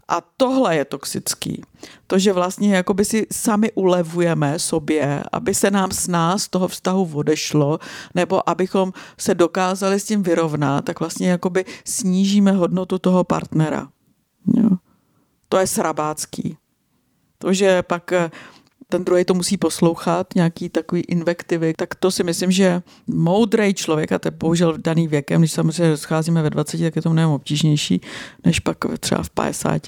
[0.07, 1.63] A tohle je toxický.
[2.07, 7.09] To, že vlastně jakoby si sami ulevujeme sobě, aby se nám s nás toho vztahu
[7.13, 7.79] odešlo,
[8.15, 13.87] nebo abychom se dokázali s tím vyrovnat, tak vlastně jakoby snížíme hodnotu toho partnera.
[14.57, 14.69] Jo.
[15.49, 16.57] To je srabácký.
[17.37, 18.31] To, že pak eh,
[18.93, 24.11] ten druhý to musí poslouchat, nějaký takový invektivy, tak to si myslím, že moudrý člověk,
[24.11, 27.29] a to je bohužel daný věkem, když samozřejmě scházíme ve 20, tak je to mnohem
[27.29, 28.01] obtížnější,
[28.45, 29.81] než pak třeba v 50,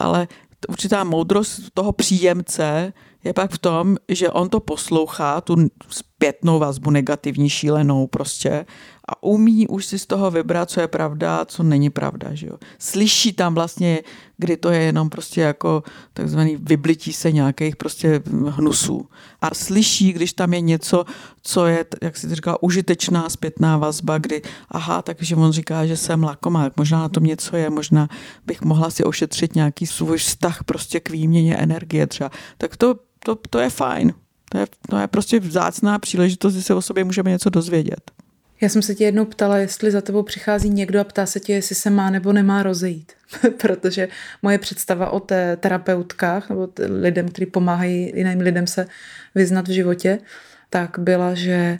[0.00, 0.28] ale
[0.68, 2.92] určitá moudrost toho příjemce
[3.24, 5.56] je pak v tom, že on to poslouchá, tu
[5.88, 8.66] zpětnou vazbu negativní, šílenou prostě
[9.08, 12.28] a umí už si z toho vybrat, co je pravda co není pravda.
[12.32, 12.56] Že jo?
[12.78, 14.02] Slyší tam vlastně,
[14.36, 19.08] kdy to je jenom prostě jako takzvaný vyblití se nějakých prostě hnusů.
[19.40, 21.04] A slyší, když tam je něco,
[21.42, 26.22] co je, jak si říká, užitečná zpětná vazba, kdy aha, takže on říká, že jsem
[26.22, 28.08] lakomák, možná na tom něco je, možná
[28.46, 32.30] bych mohla si ošetřit nějaký svůj vztah prostě k výměně energie třeba.
[32.58, 32.94] Tak to,
[33.24, 34.12] to, to je fajn.
[34.50, 38.10] To je, to je prostě vzácná příležitost, že se o sobě můžeme něco dozvědět.
[38.60, 41.52] Já jsem se tě jednou ptala, jestli za tebou přichází někdo a ptá se tě,
[41.52, 43.12] jestli se má nebo nemá rozejít.
[43.60, 44.08] Protože
[44.42, 48.86] moje představa o té terapeutkách nebo lidem, kteří pomáhají jiným lidem se
[49.34, 50.18] vyznat v životě,
[50.70, 51.78] tak byla, že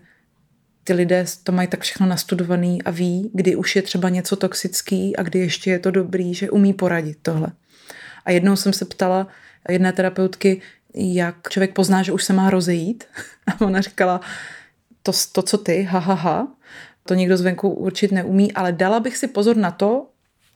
[0.85, 5.17] ty lidé to mají tak všechno nastudovaný a ví, kdy už je třeba něco toxický
[5.17, 7.49] a kdy ještě je to dobrý, že umí poradit tohle.
[8.25, 9.29] A jednou jsem se ptala
[9.69, 10.61] jedné terapeutky,
[10.95, 13.05] jak člověk pozná, že už se má rozejít.
[13.47, 14.21] A ona říkala,
[15.09, 16.49] to, to co ty, ha, ha, ha,
[17.03, 20.07] to nikdo zvenku určit neumí, ale dala bych si pozor na to,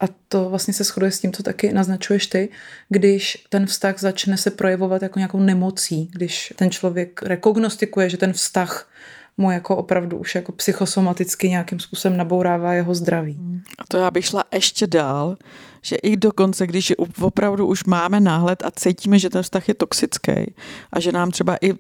[0.00, 2.48] a to vlastně se shoduje s tím, co taky naznačuješ ty,
[2.88, 8.32] když ten vztah začne se projevovat jako nějakou nemocí, když ten člověk rekognostikuje, že ten
[8.32, 8.88] vztah
[9.36, 13.38] mu jako opravdu už jako psychosomaticky nějakým způsobem nabourává jeho zdraví.
[13.78, 15.36] A to já bych šla ještě dál,
[15.82, 20.54] že i dokonce, když opravdu už máme náhled a cítíme, že ten vztah je toxický
[20.92, 21.74] a že nám třeba i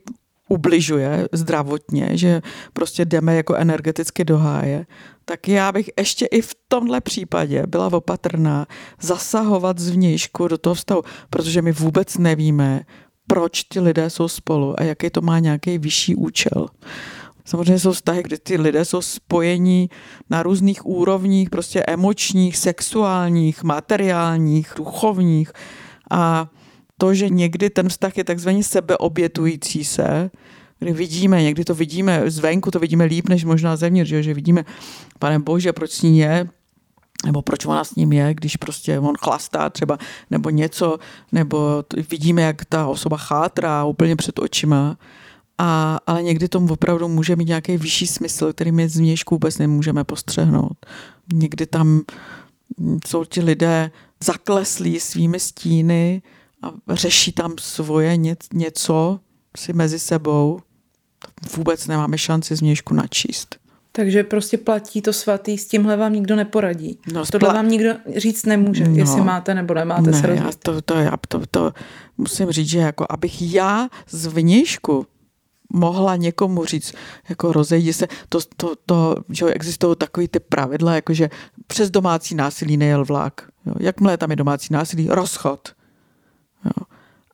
[0.52, 4.86] ubližuje zdravotně, že prostě jdeme jako energeticky do háje,
[5.24, 8.66] tak já bych ještě i v tomhle případě byla opatrná
[9.00, 12.80] zasahovat zvnějšku do toho vztahu, protože my vůbec nevíme,
[13.26, 16.68] proč ti lidé jsou spolu a jaký to má nějaký vyšší účel.
[17.44, 19.90] Samozřejmě jsou vztahy, kde ty lidé jsou spojení
[20.30, 25.52] na různých úrovních, prostě emočních, sexuálních, materiálních, duchovních
[26.10, 26.48] a
[27.02, 30.30] to, že někdy ten vztah je takzvaně sebeobětující se,
[30.78, 34.64] kdy vidíme, někdy to vidíme zvenku, to vidíme líp než možná zevnitř, že, že vidíme,
[35.18, 36.48] pane bože, proč s ní je,
[37.26, 39.98] nebo proč ona s ním je, když prostě on chlastá třeba,
[40.30, 40.98] nebo něco,
[41.32, 44.96] nebo vidíme, jak ta osoba chátrá úplně před očima,
[45.58, 49.58] a, ale někdy tomu opravdu může mít nějaký vyšší smysl, který my z vnějšku vůbec
[49.58, 50.86] nemůžeme postřehnout.
[51.32, 52.00] Někdy tam
[53.06, 53.90] jsou ti lidé
[54.24, 56.22] zakleslí svými stíny,
[56.62, 58.16] a řeší tam svoje
[58.54, 59.20] něco
[59.56, 60.60] si mezi sebou,
[61.56, 63.56] vůbec nemáme šanci změšku načíst.
[63.92, 66.98] Takže prostě platí to svatý, s tímhle vám nikdo neporadí.
[67.12, 67.52] No, Tohle spla...
[67.52, 71.12] vám nikdo říct nemůže, no, jestli máte nebo nemáte ne, se já to, to, já,
[71.28, 71.72] to, to,
[72.18, 75.06] musím říct, že jako abych já z vnějšku
[75.72, 76.94] mohla někomu říct,
[77.28, 81.30] jako rozejdi se, to, to, to že existují takový ty pravidla, jako že
[81.66, 83.48] přes domácí násilí nejel vlak.
[83.66, 83.74] Jo.
[83.80, 85.72] Jakmile tam je domácí násilí, rozchod.
[86.64, 86.86] Jo.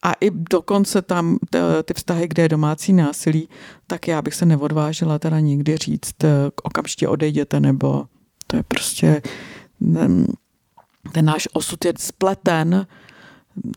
[0.03, 1.39] A i dokonce tam
[1.85, 3.49] ty vztahy, kde je domácí násilí,
[3.87, 6.29] tak já bych se neodvážila teda nikdy říct, eh,
[6.63, 8.07] okamžitě odejděte, nebo
[8.47, 9.23] to je prostě,
[11.13, 12.87] ten náš osud je spleten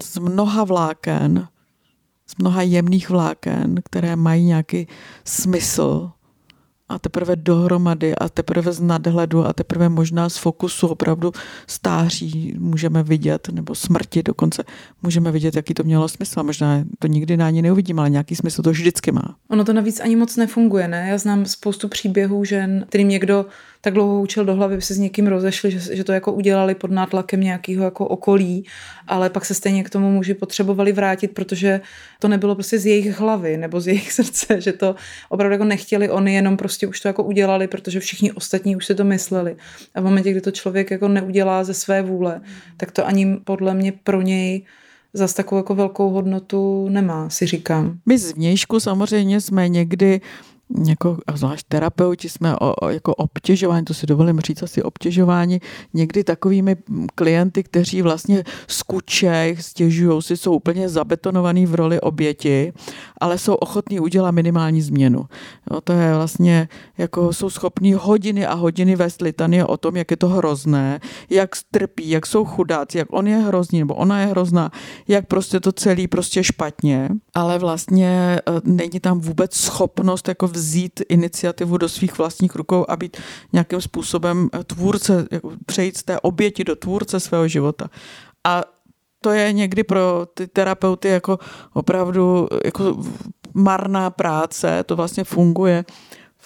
[0.03, 1.47] z mnoha vláken,
[2.27, 4.87] z mnoha jemných vláken, které mají nějaký
[5.25, 6.11] smysl
[6.91, 11.31] a teprve dohromady a teprve z nadhledu a teprve možná z fokusu opravdu
[11.67, 14.63] stáří můžeme vidět, nebo smrti dokonce
[15.03, 16.39] můžeme vidět, jaký to mělo smysl.
[16.39, 19.35] A možná to nikdy na ní neuvidím, ale nějaký smysl to vždycky má.
[19.49, 21.07] Ono to navíc ani moc nefunguje, ne?
[21.09, 23.45] Já znám spoustu příběhů žen, kterým někdo
[23.81, 26.91] tak dlouho učil do hlavy, se s někým rozešli, že, že to jako udělali pod
[26.91, 28.65] nátlakem nějakého jako okolí,
[29.07, 31.81] ale pak se stejně k tomu muži potřebovali vrátit, protože
[32.19, 34.95] to nebylo prostě z jejich hlavy nebo z jejich srdce, že to
[35.29, 38.95] opravdu jako nechtěli oni, jenom prostě už to jako udělali, protože všichni ostatní už si
[38.95, 39.55] to mysleli.
[39.95, 42.41] A v momentě, kdy to člověk jako neudělá ze své vůle,
[42.77, 44.65] tak to ani podle mě pro něj
[45.13, 47.97] zase takovou jako velkou hodnotu nemá, si říkám.
[48.05, 50.21] My z vnějšku samozřejmě jsme někdy
[50.87, 55.61] jako, a zvlášť terapeuti jsme o, o, jako obtěžování, to si dovolím říct asi obtěžování,
[55.93, 56.75] někdy takovými
[57.15, 62.73] klienty, kteří vlastně skučej, stěžují si, jsou úplně zabetonovaný v roli oběti,
[63.21, 65.25] ale jsou ochotní udělat minimální změnu.
[65.71, 70.11] Jo, to je vlastně, jako jsou schopní hodiny a hodiny vést litanie o tom, jak
[70.11, 74.25] je to hrozné, jak strpí, jak jsou chudáci, jak on je hrozný, nebo ona je
[74.25, 74.71] hrozná,
[75.07, 81.01] jak prostě to celý prostě špatně, ale vlastně e, není tam vůbec schopnost jako vzít
[81.09, 83.17] iniciativu do svých vlastních rukou a být
[83.53, 87.89] nějakým způsobem tvůrce, jako přejít z té oběti do tvůrce svého života.
[88.43, 88.63] A
[89.21, 91.39] to je někdy pro ty terapeuty jako
[91.73, 93.03] opravdu jako
[93.53, 95.85] marná práce, to vlastně funguje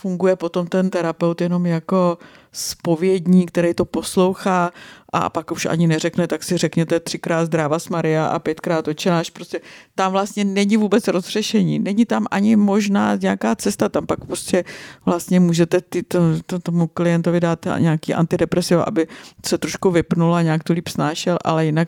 [0.05, 2.17] funguje potom ten terapeut jenom jako
[2.51, 4.71] spovědní, který to poslouchá
[5.13, 9.29] a pak už ani neřekne, tak si řekněte třikrát zdráva s Maria a pětkrát očenáš.
[9.29, 9.61] Prostě
[9.95, 11.79] tam vlastně není vůbec rozřešení.
[11.79, 13.89] Není tam ani možná nějaká cesta.
[13.89, 14.63] Tam pak prostě
[15.05, 19.07] vlastně můžete ty, to, to, tomu klientovi dát nějaký antidepresiv, aby
[19.45, 21.87] se trošku vypnul a nějak to líp snášel, ale jinak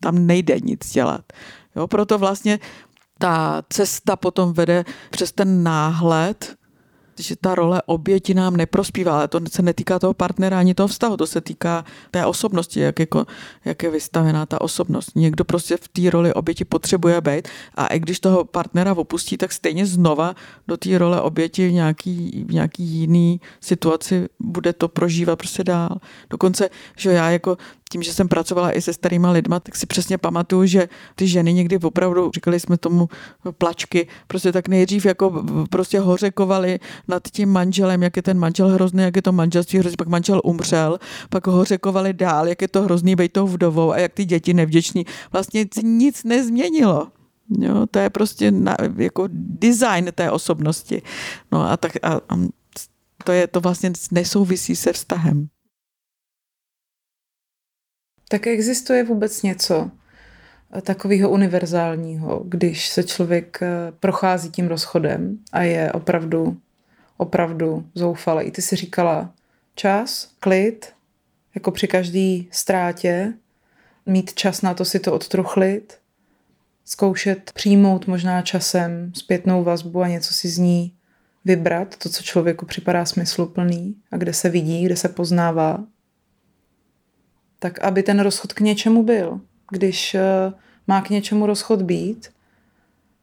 [0.00, 1.24] tam nejde nic dělat.
[1.76, 2.58] Jo, proto vlastně
[3.18, 6.56] ta cesta potom vede přes ten náhled,
[7.20, 11.16] že ta role oběti nám neprospívá, ale to se netýká toho partnera ani toho vztahu,
[11.16, 13.26] to se týká té osobnosti, jak, jako,
[13.64, 15.10] jak je vystavená ta osobnost.
[15.14, 19.52] Někdo prostě v té roli oběti potřebuje být a i když toho partnera opustí, tak
[19.52, 20.34] stejně znova
[20.68, 25.96] do té role oběti v nějaký, v nějaký jiný situaci bude to prožívat prostě dál.
[26.30, 27.56] Dokonce, že já jako
[27.90, 31.52] tím, že jsem pracovala i se starýma lidma, tak si přesně pamatuju, že ty ženy
[31.52, 33.08] někdy opravdu, říkali jsme tomu
[33.58, 39.02] plačky, prostě tak nejdřív jako prostě hořekovali nad tím manželem, jak je ten manžel hrozný,
[39.02, 40.98] jak je to manželství hrozný, pak manžel umřel,
[41.30, 45.06] pak hořekovali dál, jak je to hrozný být tou vdovou a jak ty děti nevděční.
[45.32, 47.08] Vlastně nic nezměnilo.
[47.58, 51.02] Jo, to je prostě na, jako design té osobnosti.
[51.52, 52.36] No a tak a, a
[53.24, 55.48] to je to vlastně nesouvisí se vztahem.
[58.28, 59.90] Tak existuje vůbec něco
[60.82, 66.56] takového univerzálního, když se člověk eh, prochází tím rozchodem a je opravdu,
[67.16, 68.50] opravdu zoufalý.
[68.50, 69.32] Ty si říkala
[69.74, 70.92] čas, klid,
[71.54, 73.32] jako při každé ztrátě,
[74.06, 75.98] mít čas na to si to odtruchlit,
[76.84, 80.92] zkoušet přijmout možná časem zpětnou vazbu a něco si z ní
[81.44, 85.84] vybrat, to, co člověku připadá smysluplný a kde se vidí, kde se poznává
[87.66, 89.40] tak aby ten rozchod k něčemu byl.
[89.70, 90.52] Když eh,
[90.86, 92.30] má k něčemu rozchod být,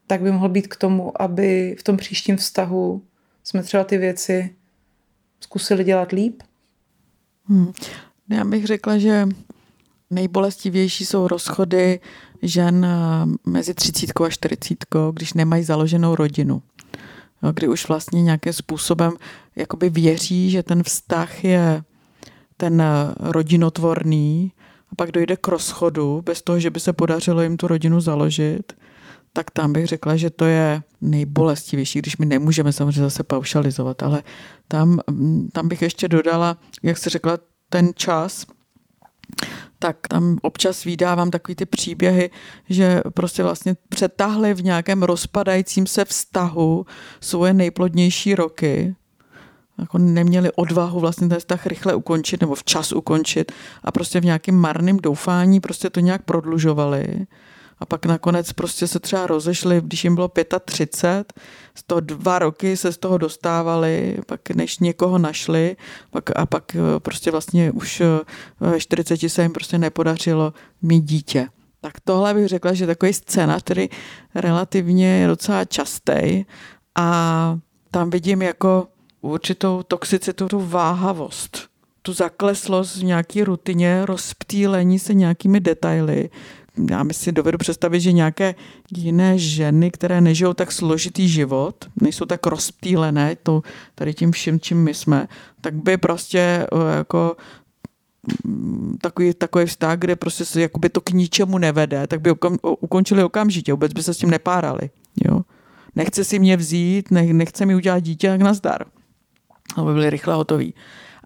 [0.08, 3.02] tak by mohl být k tomu, aby v tom příštím vztahu
[3.44, 4.56] jsme třeba ty věci
[5.40, 6.44] zkusili dělat líp?
[7.46, 7.72] Hmm.
[8.30, 9.28] Já bych řekla, že
[10.10, 12.00] nejbolestivější jsou rozchody
[12.42, 16.62] žen eh, mezi třicítkou a čtyřicítkou, když nemají založenou rodinu.
[17.54, 19.14] Kdy už vlastně nějakým způsobem
[19.56, 21.84] jakoby věří, že ten vztah je
[22.58, 22.86] ten eh,
[23.20, 24.52] rodinotvorný
[24.92, 28.74] a pak dojde k rozchodu bez toho, že by se podařilo jim tu rodinu založit,
[29.34, 34.24] tak tam bych řekla, že to je nejbolestivější, když my nemůžeme samozřejmě zase paušalizovat, ale
[34.68, 37.38] tam, mm, tam bych ještě dodala, jak se řekla,
[37.70, 38.46] ten čas,
[39.80, 42.30] tak tam občas vydávám takový ty příběhy,
[42.70, 46.86] že prostě vlastně přetahli v nějakém rozpadajícím se vztahu
[47.20, 48.96] svoje nejplodnější roky
[49.80, 53.52] jako neměli odvahu vlastně ten vztah rychle ukončit nebo včas ukončit
[53.84, 57.28] a prostě v nějakém marném doufání prostě to nějak prodlužovali.
[57.80, 60.32] A pak nakonec prostě se třeba rozešli, když jim bylo
[60.66, 61.34] 35,
[61.76, 65.76] z toho dva roky se z toho dostávali, pak než někoho našli,
[66.12, 68.06] pak, a pak eh, prostě vlastně už eh,
[68.60, 71.48] ve 40 se jim prostě nepodařilo mít dítě.
[71.82, 73.90] Tak tohle bych řekla, že takový scénář, který
[74.36, 76.46] relativně je docela častý
[76.96, 77.60] a
[77.92, 78.88] tam vidím jako
[79.24, 81.70] určitou toxicitu, tu váhavost,
[82.02, 86.30] tu zakleslost v nějaký rutině, rozptýlení se nějakými detaily.
[86.90, 88.56] Já mi si dovedu představit, že nějaké
[88.98, 93.62] jiné ženy, které nežijou tak složitý život, nejsou tak rozptýlené to,
[93.96, 95.28] tady tím vším, čím my jsme,
[95.62, 97.36] tak by prostě eh, jako
[98.46, 102.58] mm, takový, takový vztah, kde prostě se jakoby to k ničemu nevede, tak by okam,
[102.62, 104.90] ukončili okamžitě, vůbec by se s tím nepárali.
[105.26, 105.42] Jo?
[105.96, 108.86] Nechce si mě vzít, nech, nechce mi udělat dítě, tak nazdar
[109.76, 110.74] aby byli rychle hotoví.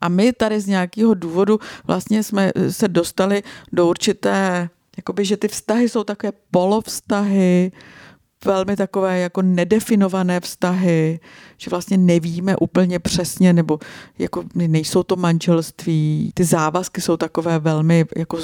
[0.02, 5.48] A my tady z nějakého důvodu vlastně jsme se dostali do určité, jakoby, že ty
[5.48, 7.72] vztahy jsou takové polovztahy,
[8.46, 11.20] velmi takové jako nedefinované vztahy,
[11.58, 13.80] že vlastně nevíme úplně přesně, nebo
[14.20, 18.40] jako nejsou to manželství, ty závazky jsou takové velmi jako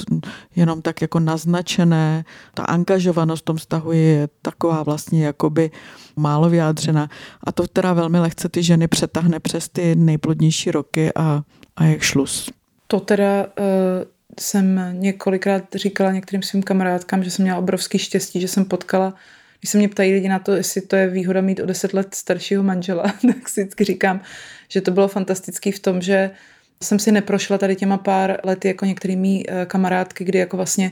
[0.56, 5.72] jenom tak jako naznačené, ta angažovanost v tom vztahu je taková vlastně jakoby
[6.16, 7.10] málo vyjádřená
[7.44, 11.42] a to teda velmi lehce ty ženy přetáhne přes ty nejplodnější roky a,
[11.76, 12.50] a jak šlus.
[12.88, 18.48] To teda uh jsem několikrát říkala některým svým kamarádkám, že jsem měla obrovský štěstí, že
[18.48, 19.14] jsem potkala
[19.64, 22.16] když se mě ptají lidi na to, jestli to je výhoda mít o deset let
[22.16, 24.22] staršího manžela, tak si vždycky říkám,
[24.68, 26.32] že to bylo fantastický v tom, že
[26.84, 30.92] jsem si neprošla tady těma pár lety jako některými eh, kamarádky, kdy jako vlastně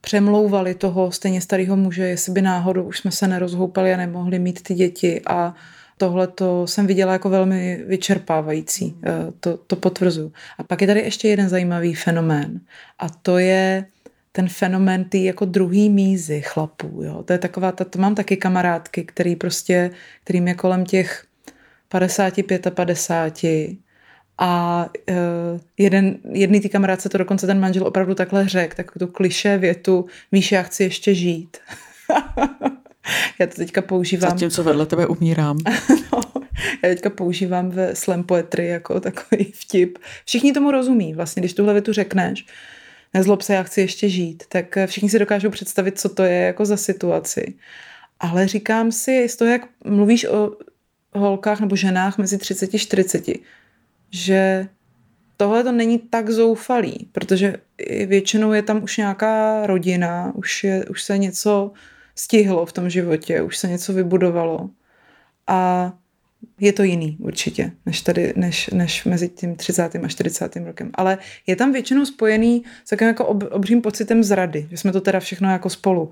[0.00, 4.62] přemlouvali toho stejně starého muže, jestli by náhodou už jsme se nerozhoupali a nemohli mít
[4.62, 5.54] ty děti a
[5.96, 10.32] tohle to jsem viděla jako velmi vyčerpávající, eh, to, to potvrzuju.
[10.58, 12.60] A pak je tady ještě jeden zajímavý fenomén
[12.98, 13.84] a to je
[14.32, 17.22] ten fenomén ty jako druhý mízy chlapů, jo.
[17.22, 19.90] To je taková, to, to mám taky kamarádky, který prostě,
[20.24, 21.24] kterým je kolem těch
[21.88, 23.44] 55 a 50
[24.38, 25.16] a uh,
[25.78, 30.06] jeden, jedný ty kamarádce to dokonce ten manžel opravdu takhle řekl, tak tu kliše větu,
[30.32, 31.56] víš, já chci ještě žít.
[33.40, 34.38] já to teďka používám.
[34.38, 35.58] co vedle tebe umírám.
[36.12, 36.20] no,
[36.82, 39.98] já teďka používám ve slam poetry jako takový vtip.
[40.24, 42.46] Všichni tomu rozumí, vlastně, když tuhle větu řekneš,
[43.14, 46.40] nezlob se, já chci ještě žít, tak eh, všichni si dokážou představit, co to je
[46.40, 47.54] jako za situaci.
[48.20, 50.56] Ale říkám si, z toho, jak mluvíš o
[51.12, 53.24] holkách nebo ženách mezi 30 a 40,
[54.10, 54.68] že
[55.36, 57.56] tohle to není tak zoufalý, protože
[58.06, 61.72] většinou je tam už nějaká rodina, už, je, už se něco
[62.14, 64.70] stihlo v tom životě, už se něco vybudovalo.
[65.46, 65.92] A
[66.60, 69.96] je to jiný určitě, než, tady, než, než mezi tím 30.
[70.04, 70.56] a 40.
[70.56, 70.90] rokem.
[70.94, 75.00] Ale je tam většinou spojený s takovým jako ob, obřím pocitem zrady, že jsme to
[75.00, 76.10] teda všechno jako spolu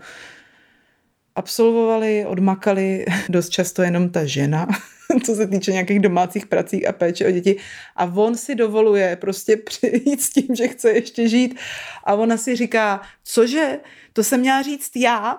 [1.39, 4.67] absolvovali, odmakali dost často jenom ta žena,
[5.25, 7.57] co se týče nějakých domácích prací a péče o děti.
[7.97, 11.59] A on si dovoluje prostě přijít s tím, že chce ještě žít.
[12.05, 13.81] A ona si říká, cože,
[14.13, 15.39] to jsem měla říct já.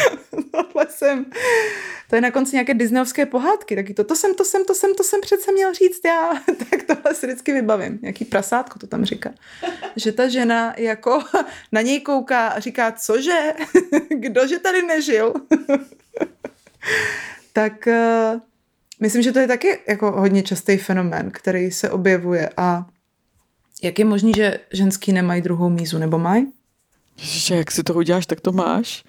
[0.50, 1.26] Tohle jsem,
[2.08, 4.94] to je na konci nějaké disneyovské pohádky, taky to, to jsem, to jsem, to jsem,
[4.94, 6.32] to jsem přece měl říct já,
[6.70, 9.30] tak tohle si vždycky vybavím, nějaký prasátko to tam říká.
[9.96, 11.22] Že ta žena jako
[11.72, 13.52] na něj kouká a říká, cože,
[14.08, 15.32] kdože tady nežil.
[17.52, 18.40] tak uh,
[19.00, 22.86] myslím, že to je taky jako hodně častý fenomén, který se objevuje a
[23.82, 26.52] jak je možný, že ženský nemají druhou mízu, nebo mají?
[27.16, 29.04] Že jak si to uděláš, tak to máš.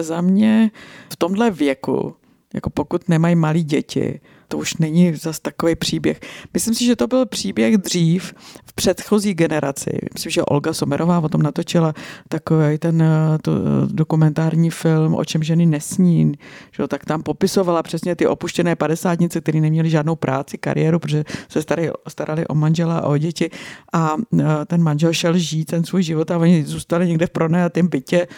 [0.00, 0.70] Za mě
[1.12, 2.16] v tomhle věku,
[2.54, 4.20] jako pokud nemají malí děti,
[4.52, 6.20] to už není zas takový příběh.
[6.54, 8.34] Myslím si, že to byl příběh dřív
[8.66, 9.90] v předchozí generaci.
[10.14, 11.94] Myslím, že Olga Somerová o tom natočila
[12.28, 16.32] takový ten eh, to, eh, dokumentární film O čem ženy nesní.
[16.72, 21.62] Že, tak tam popisovala přesně ty opuštěné padesátnice, které neměly žádnou práci, kariéru, protože se
[21.62, 23.50] starali, starali o manžela a o děti
[23.92, 27.88] a eh, ten manžel šel žít ten svůj život a oni zůstali někde v pronajatém
[27.88, 28.28] bytě.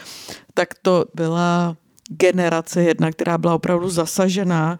[0.54, 1.76] Tak to byla
[2.08, 4.78] generace jedna, která byla opravdu zasažená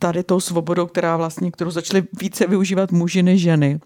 [0.00, 3.80] tady tou svobodou, která vlastně, kterou začaly více využívat muži než ženy.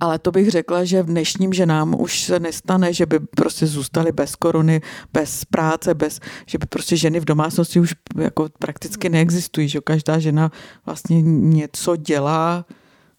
[0.00, 4.12] Ale to bych řekla, že v dnešním ženám už se nestane, že by prostě zůstaly
[4.12, 4.80] bez koruny,
[5.12, 10.18] bez práce, bez, že by prostě ženy v domácnosti už jako prakticky neexistují, že každá
[10.18, 10.50] žena
[10.86, 12.64] vlastně něco dělá.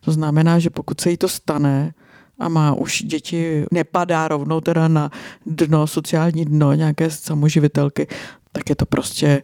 [0.06, 1.94] To znamená, že pokud se jí to stane,
[2.40, 5.12] a má už děti, nepadá rovnou teda na
[5.46, 8.08] dno, sociální dno nějaké samoživitelky,
[8.52, 9.44] tak je to prostě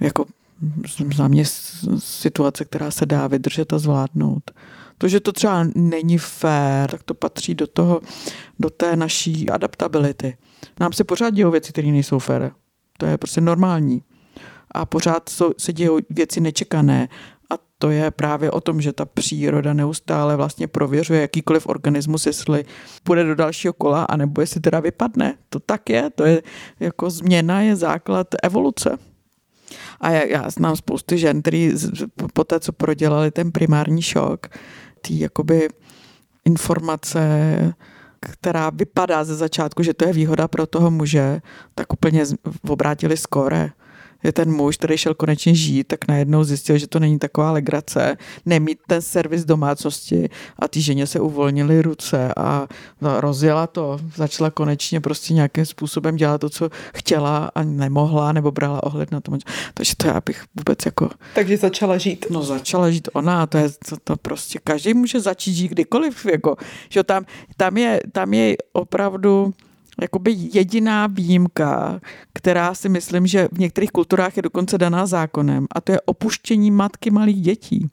[0.00, 0.26] jako
[1.14, 1.44] za mě
[1.98, 4.50] situace, která se dá vydržet a zvládnout.
[4.98, 8.00] To, že to třeba není fér, tak to patří do toho,
[8.58, 10.36] do té naší adaptability.
[10.80, 12.52] Nám se pořád dějou věci, které nejsou fér.
[12.98, 14.02] To je prostě normální.
[14.70, 17.08] A pořád se dějou věci nečekané.
[17.50, 22.64] A to je právě o tom, že ta příroda neustále vlastně prověřuje jakýkoliv organismus, jestli
[23.02, 25.34] půjde do dalšího kola, anebo jestli teda vypadne.
[25.48, 26.42] To tak je, to je
[26.80, 28.98] jako změna je základ evoluce.
[30.00, 31.72] A já, já znám spousty žen, který
[32.32, 34.46] po té, co prodělali ten primární šok,
[35.00, 35.68] ty jakoby
[36.44, 37.74] informace,
[38.20, 41.40] která vypadá ze začátku, že to je výhoda pro toho muže,
[41.74, 42.24] tak úplně
[42.68, 43.70] obrátili skore.
[44.26, 48.16] Že ten muž, který šel konečně žít, tak najednou zjistil, že to není taková legrace,
[48.46, 52.66] nemít ten servis domácnosti a ty ženě se uvolnily ruce a
[53.00, 58.82] rozjela to, začala konečně prostě nějakým způsobem dělat to, co chtěla a nemohla, nebo brala
[58.82, 59.32] ohled na to.
[59.74, 61.10] Takže to já bych vůbec jako...
[61.34, 62.26] Takže začala žít.
[62.30, 66.26] No začala žít ona a to je to, to prostě, každý může začít žít kdykoliv,
[66.26, 66.56] jako,
[66.88, 67.24] že tam,
[67.56, 69.54] tam, je, tam je opravdu
[70.02, 72.00] jakoby jediná výjimka,
[72.32, 76.70] která si myslím, že v některých kulturách je dokonce daná zákonem, a to je opuštění
[76.70, 77.88] matky malých dětí.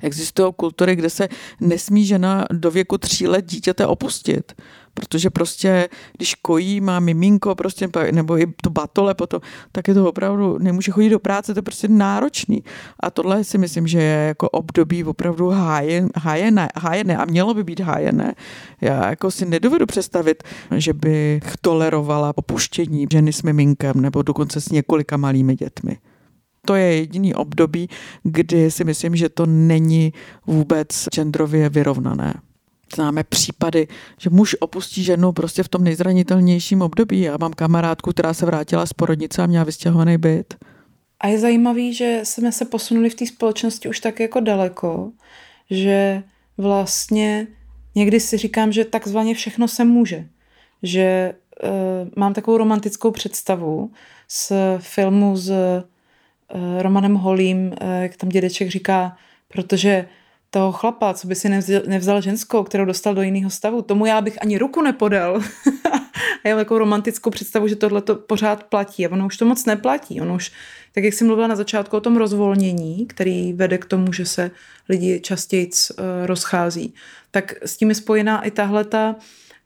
[0.00, 1.28] Existují kultury, kde se
[1.60, 4.52] nesmí žena do věku tří let dítěte opustit
[5.00, 9.40] protože prostě, když kojí, má miminko, prostě, nebo i to batole potom,
[9.72, 12.64] tak je to opravdu, nemůže chodit do práce, to je prostě náročný.
[13.00, 17.64] A tohle si myslím, že je jako období opravdu hájen, hájené, hájené a mělo by
[17.64, 18.34] být hájené.
[18.80, 20.42] Já jako si nedovedu představit,
[20.76, 25.98] že bych tolerovala opuštění ženy s miminkem nebo dokonce s několika malými dětmi
[26.68, 27.88] to je jediný období,
[28.22, 30.12] kdy si myslím, že to není
[30.46, 32.34] vůbec genderově vyrovnané.
[32.94, 37.20] Známe případy, že muž opustí ženu prostě v tom nejzranitelnějším období.
[37.20, 40.54] Já mám kamarádku, která se vrátila z porodnice a měla vystěhovaný byt.
[41.20, 45.10] A je zajímavý, že jsme se posunuli v té společnosti už tak jako daleko,
[45.70, 46.22] že
[46.58, 47.46] vlastně
[47.94, 50.26] někdy si říkám, že takzvaně všechno se může.
[50.82, 51.70] Že uh,
[52.16, 53.90] mám takovou romantickou představu
[54.28, 59.16] z filmu s uh, Romanem Holím, uh, jak tam dědeček říká,
[59.48, 60.08] protože
[60.50, 64.20] toho chlapa, co by si nevzal, nevzal ženskou, kterou dostal do jiného stavu, tomu já
[64.20, 65.36] bych ani ruku nepodal.
[66.44, 69.44] a já mám takovou romantickou představu, že tohle to pořád platí a ono už to
[69.44, 70.20] moc neplatí.
[70.20, 70.52] Ono už,
[70.92, 74.50] tak jak jsem mluvila na začátku o tom rozvolnění, který vede k tomu, že se
[74.88, 75.96] lidi častěji uh,
[76.26, 76.94] rozchází,
[77.30, 79.16] tak s tím je spojená i tahle ta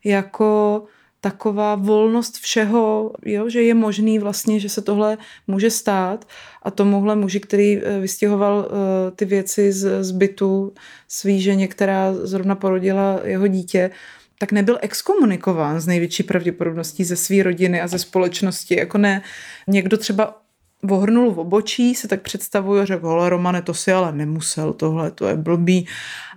[0.03, 0.83] jako
[1.23, 5.17] taková volnost všeho, jo, že je možný vlastně, že se tohle
[5.47, 6.27] může stát
[6.63, 10.73] a tomuhle muži, který eh, vystěhoval uh, ty věci z, z bytu
[11.07, 13.91] svý ženě, která zrovna porodila jeho dítě,
[14.37, 18.79] tak nebyl exkomunikován z největší pravděpodobností ze své rodiny a ze společnosti.
[18.79, 19.21] Jako ne,
[19.67, 20.42] někdo třeba
[20.83, 25.27] vohrnul v obočí, se tak představuju, že hele Romane, to si ale nemusel, tohle, to
[25.27, 25.87] je blbý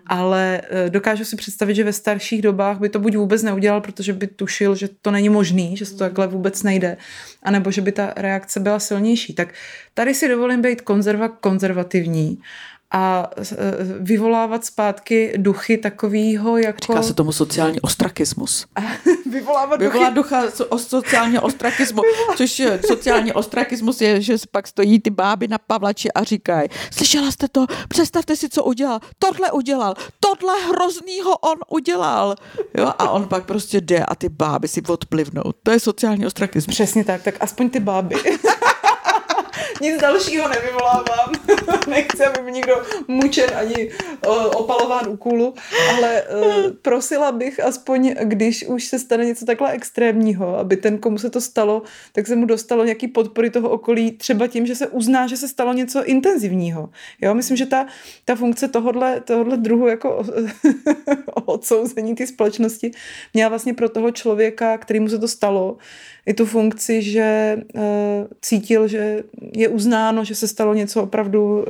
[0.07, 4.12] ale eh, dokážu si představit, že ve starších dobách by to buď vůbec neudělal, protože
[4.12, 6.97] by tušil, že to není možný, že to takhle vůbec nejde,
[7.42, 9.34] anebo že by ta reakce byla silnější.
[9.34, 9.55] Tak
[9.94, 12.38] tady si dovolím být konzerva konzervativní
[12.91, 13.45] a e,
[14.01, 16.78] vyvolávat zpátky duchy takového jako...
[16.80, 18.66] Říká se tomu sociální ostrakismus.
[19.30, 22.03] vyvolávat Vyvolat ducha o sociální ostrakismu,
[22.37, 27.49] což sociální ostrakismus je, že pak stojí ty báby na Pavlači a říkají, slyšela jste
[27.49, 32.34] to, představte si, co udělal, tohle udělal, tohle hroznýho on udělal.
[32.78, 32.93] Jo?
[32.99, 35.43] A on pak prostě jde a ty báby si odplivnou.
[35.62, 36.74] To je sociální ostrakismus.
[36.74, 38.16] Přesně tak, tak aspoň ty báby.
[39.80, 41.32] nic dalšího nevyvolávám.
[41.88, 43.90] Nechci, aby mi někdo mučen ani
[44.54, 45.54] opalován u kůlu,
[45.96, 51.18] ale uh, prosila bych aspoň, když už se stane něco takhle extrémního, aby ten, komu
[51.18, 51.82] se to stalo,
[52.12, 55.48] tak se mu dostalo nějaký podpory toho okolí, třeba tím, že se uzná, že se
[55.48, 56.90] stalo něco intenzivního.
[57.20, 57.86] Jo, myslím, že ta,
[58.24, 60.24] ta funkce tohohle, tohohle druhu jako
[61.44, 62.90] odsouzení té společnosti
[63.34, 65.76] měla vlastně pro toho člověka, kterýmu se to stalo,
[66.26, 67.82] i tu funkci, že uh,
[68.42, 69.22] cítil, že
[69.53, 71.64] je uznáno, že se stalo něco opravdu uh,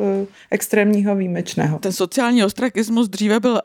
[0.51, 1.79] extrémního výjimečného.
[1.79, 3.61] Ten sociální ostrakismus dříve byl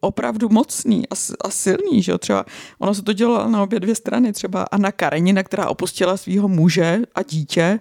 [0.00, 2.18] opravdu mocný a, a silný, že jo?
[2.18, 2.44] Třeba
[2.78, 4.32] ono se to dělalo na obě dvě strany.
[4.32, 7.80] Třeba Anna Karenina, která opustila svého muže a dítě,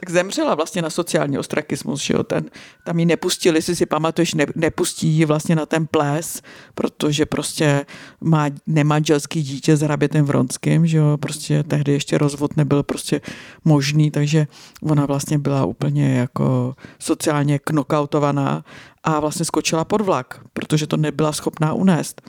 [0.00, 2.50] tak zemřela vlastně na sociální ostrakismus, že jo, ten,
[2.84, 6.42] tam ji nepustili, jestli si pamatuješ, ne, nepustí ji vlastně na ten ples,
[6.74, 7.86] protože prostě
[8.20, 13.20] má nemanželský dítě s hrabětem Vronským, že jo, prostě tehdy ještě rozvod nebyl prostě
[13.64, 14.46] možný, takže
[14.82, 18.64] ona vlastně byla úplně jako sociálně knockoutovaná
[19.04, 22.22] a vlastně skočila pod vlak, protože to nebyla schopná unést.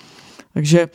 [0.53, 0.89] Takže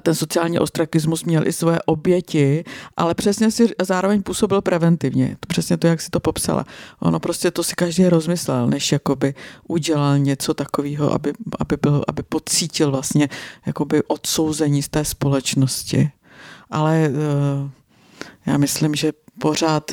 [0.00, 2.64] ten sociální ostrakismus měl i svoje oběti,
[2.96, 5.36] ale přesně si zároveň působil preventivně.
[5.48, 6.66] Přesně to, jak si to popsala.
[7.00, 9.34] Ono prostě to si každý rozmyslel, než jakoby
[9.68, 13.28] udělal něco takového, aby, aby, byl, aby pocítil vlastně
[13.66, 16.10] jakoby odsouzení z té společnosti.
[16.70, 17.70] Ale uh,
[18.46, 19.92] já myslím, že pořád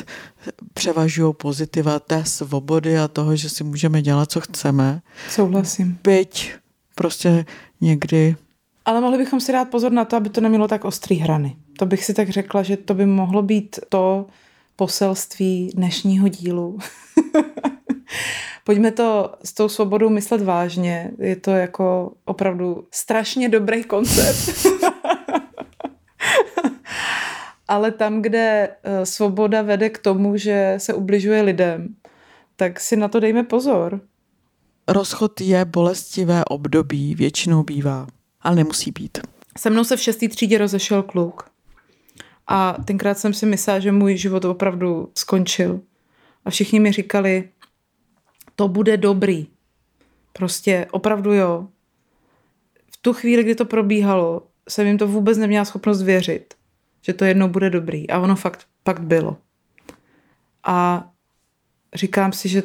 [0.74, 5.02] převažují pozitiva té svobody a toho, že si můžeme dělat, co chceme.
[5.30, 5.98] Souhlasím.
[6.04, 6.52] Byť
[6.94, 7.44] prostě
[7.80, 8.36] někdy
[8.86, 11.56] ale mohli bychom si dát pozor na to, aby to nemělo tak ostrý hrany.
[11.78, 14.26] To bych si tak řekla, že to by mohlo být to
[14.76, 16.78] poselství dnešního dílu.
[18.64, 21.10] Pojďme to s tou svobodou myslet vážně.
[21.18, 24.66] Je to jako opravdu strašně dobrý koncept.
[27.68, 31.88] ale tam, kde eh, svoboda vede k tomu, že se ubližuje lidem,
[32.56, 34.00] tak si na to dejme pozor.
[34.88, 38.06] Rozchod je bolestivé období, většinou bývá,
[38.46, 39.18] ale nemusí být.
[39.58, 41.50] Se mnou se v šestý třídě rozešel kluk.
[42.46, 45.80] A tenkrát jsem si myslela, že můj život opravdu skončil.
[46.44, 47.48] A všichni mi říkali,
[48.56, 49.46] to bude dobrý.
[50.32, 51.68] Prostě opravdu jo.
[52.92, 56.54] V tu chvíli, kdy to probíhalo, jsem jim to vůbec neměla schopnost věřit,
[57.02, 58.10] že to jednou bude dobrý.
[58.10, 59.36] A ono fakt, fakt bylo.
[60.64, 61.08] A
[61.94, 62.62] říkám si, že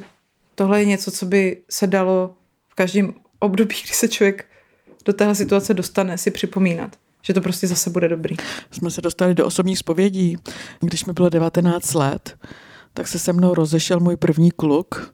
[0.55, 2.36] tohle je něco, co by se dalo
[2.69, 4.51] v každém období, kdy se člověk
[5.06, 8.36] do téhle situace dostane, si připomínat že to prostě zase bude dobrý.
[8.72, 10.38] Jsme se dostali do osobních zpovědí.
[10.80, 12.39] Když mi bylo 19 let,
[12.93, 15.12] tak se se mnou rozešel můj první kluk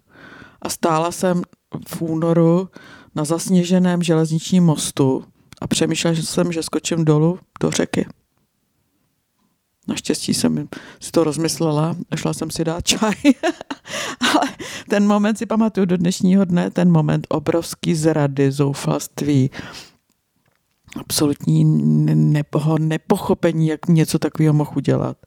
[0.62, 1.42] a stála jsem
[1.88, 2.70] v únoru
[3.16, 5.26] na zasněženém železničním mostu
[5.62, 8.06] a přemýšlela jsem, že skočím dolů do řeky.
[9.88, 10.68] Naštěstí jsem
[11.00, 13.14] si to rozmyslela a šla jsem si dát čaj.
[14.34, 14.50] Ale
[14.90, 19.52] ten moment si pamatuju do dnešního dne, ten moment obrovský zrady, zoufalství,
[21.00, 21.66] absolutní
[22.16, 25.18] nepo, nepochopení, jak něco takového mohl udělat.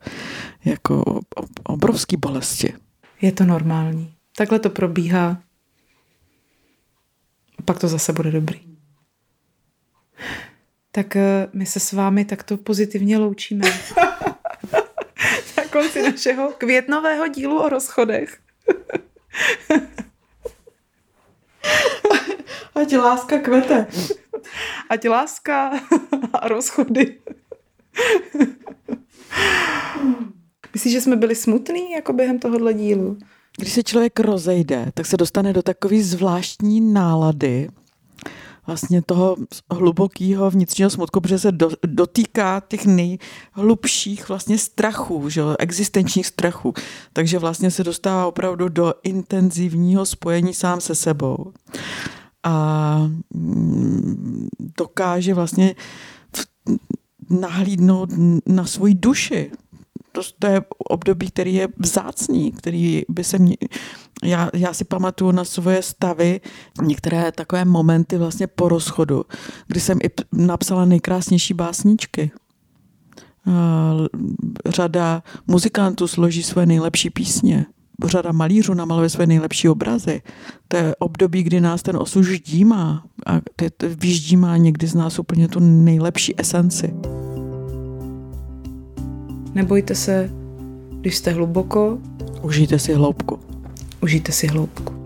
[0.65, 1.21] Jako
[1.65, 2.75] obrovský bolesti.
[3.23, 4.13] Je to normální.
[4.37, 5.43] Takhle to probíhá.
[7.59, 8.61] A pak to zase bude dobrý.
[10.93, 13.65] Tak eh, my se s vámi takto pozitivně loučíme.
[15.71, 18.39] Na konci našeho květnového dílu o rozchodech.
[22.75, 23.87] Ať láska kvete.
[24.89, 25.71] Ať láska
[26.33, 27.19] a rozchody.
[30.73, 33.19] Myslíš, že jsme byli smutní jako během tohohle dílu?
[33.59, 37.69] Když se člověk rozejde, tak se dostane do takové zvláštní nálady,
[38.67, 39.37] vlastně toho
[39.71, 46.75] hlubokého vnitřního smutku, protože se do, dotýká těch nejhlubších vlastně strachů, že, existenčních strachů.
[47.13, 51.53] Takže vlastně se dostává opravdu do intenzivního spojení sám se sebou.
[52.43, 52.97] A
[53.35, 54.49] mm,
[54.79, 55.75] dokáže vlastně
[57.31, 58.11] nahlídnout
[58.47, 59.51] na svoji duši,
[60.13, 63.57] to, to je období, který je vzácný, který by se mě,
[64.25, 66.41] já, já si pamatuju na svoje stavy,
[66.83, 69.25] některé takové momenty vlastně po rozchodu,
[69.67, 72.31] kdy jsem i napsala nejkrásnější básničky.
[74.67, 77.67] Řada muzikantů složí svoje nejlepší písně.
[78.05, 80.23] Řada malířů namaluje své nejlepší obrazy.
[80.69, 83.41] To je období, kdy nás ten osud ždímá a
[83.99, 86.95] vyždímá někdy z nás úplně tu nejlepší esenci.
[89.55, 90.31] Nebojte se,
[91.01, 91.99] když jste hluboko.
[92.43, 93.39] Užijte si hloubku.
[94.03, 95.00] Užijte si hloubku.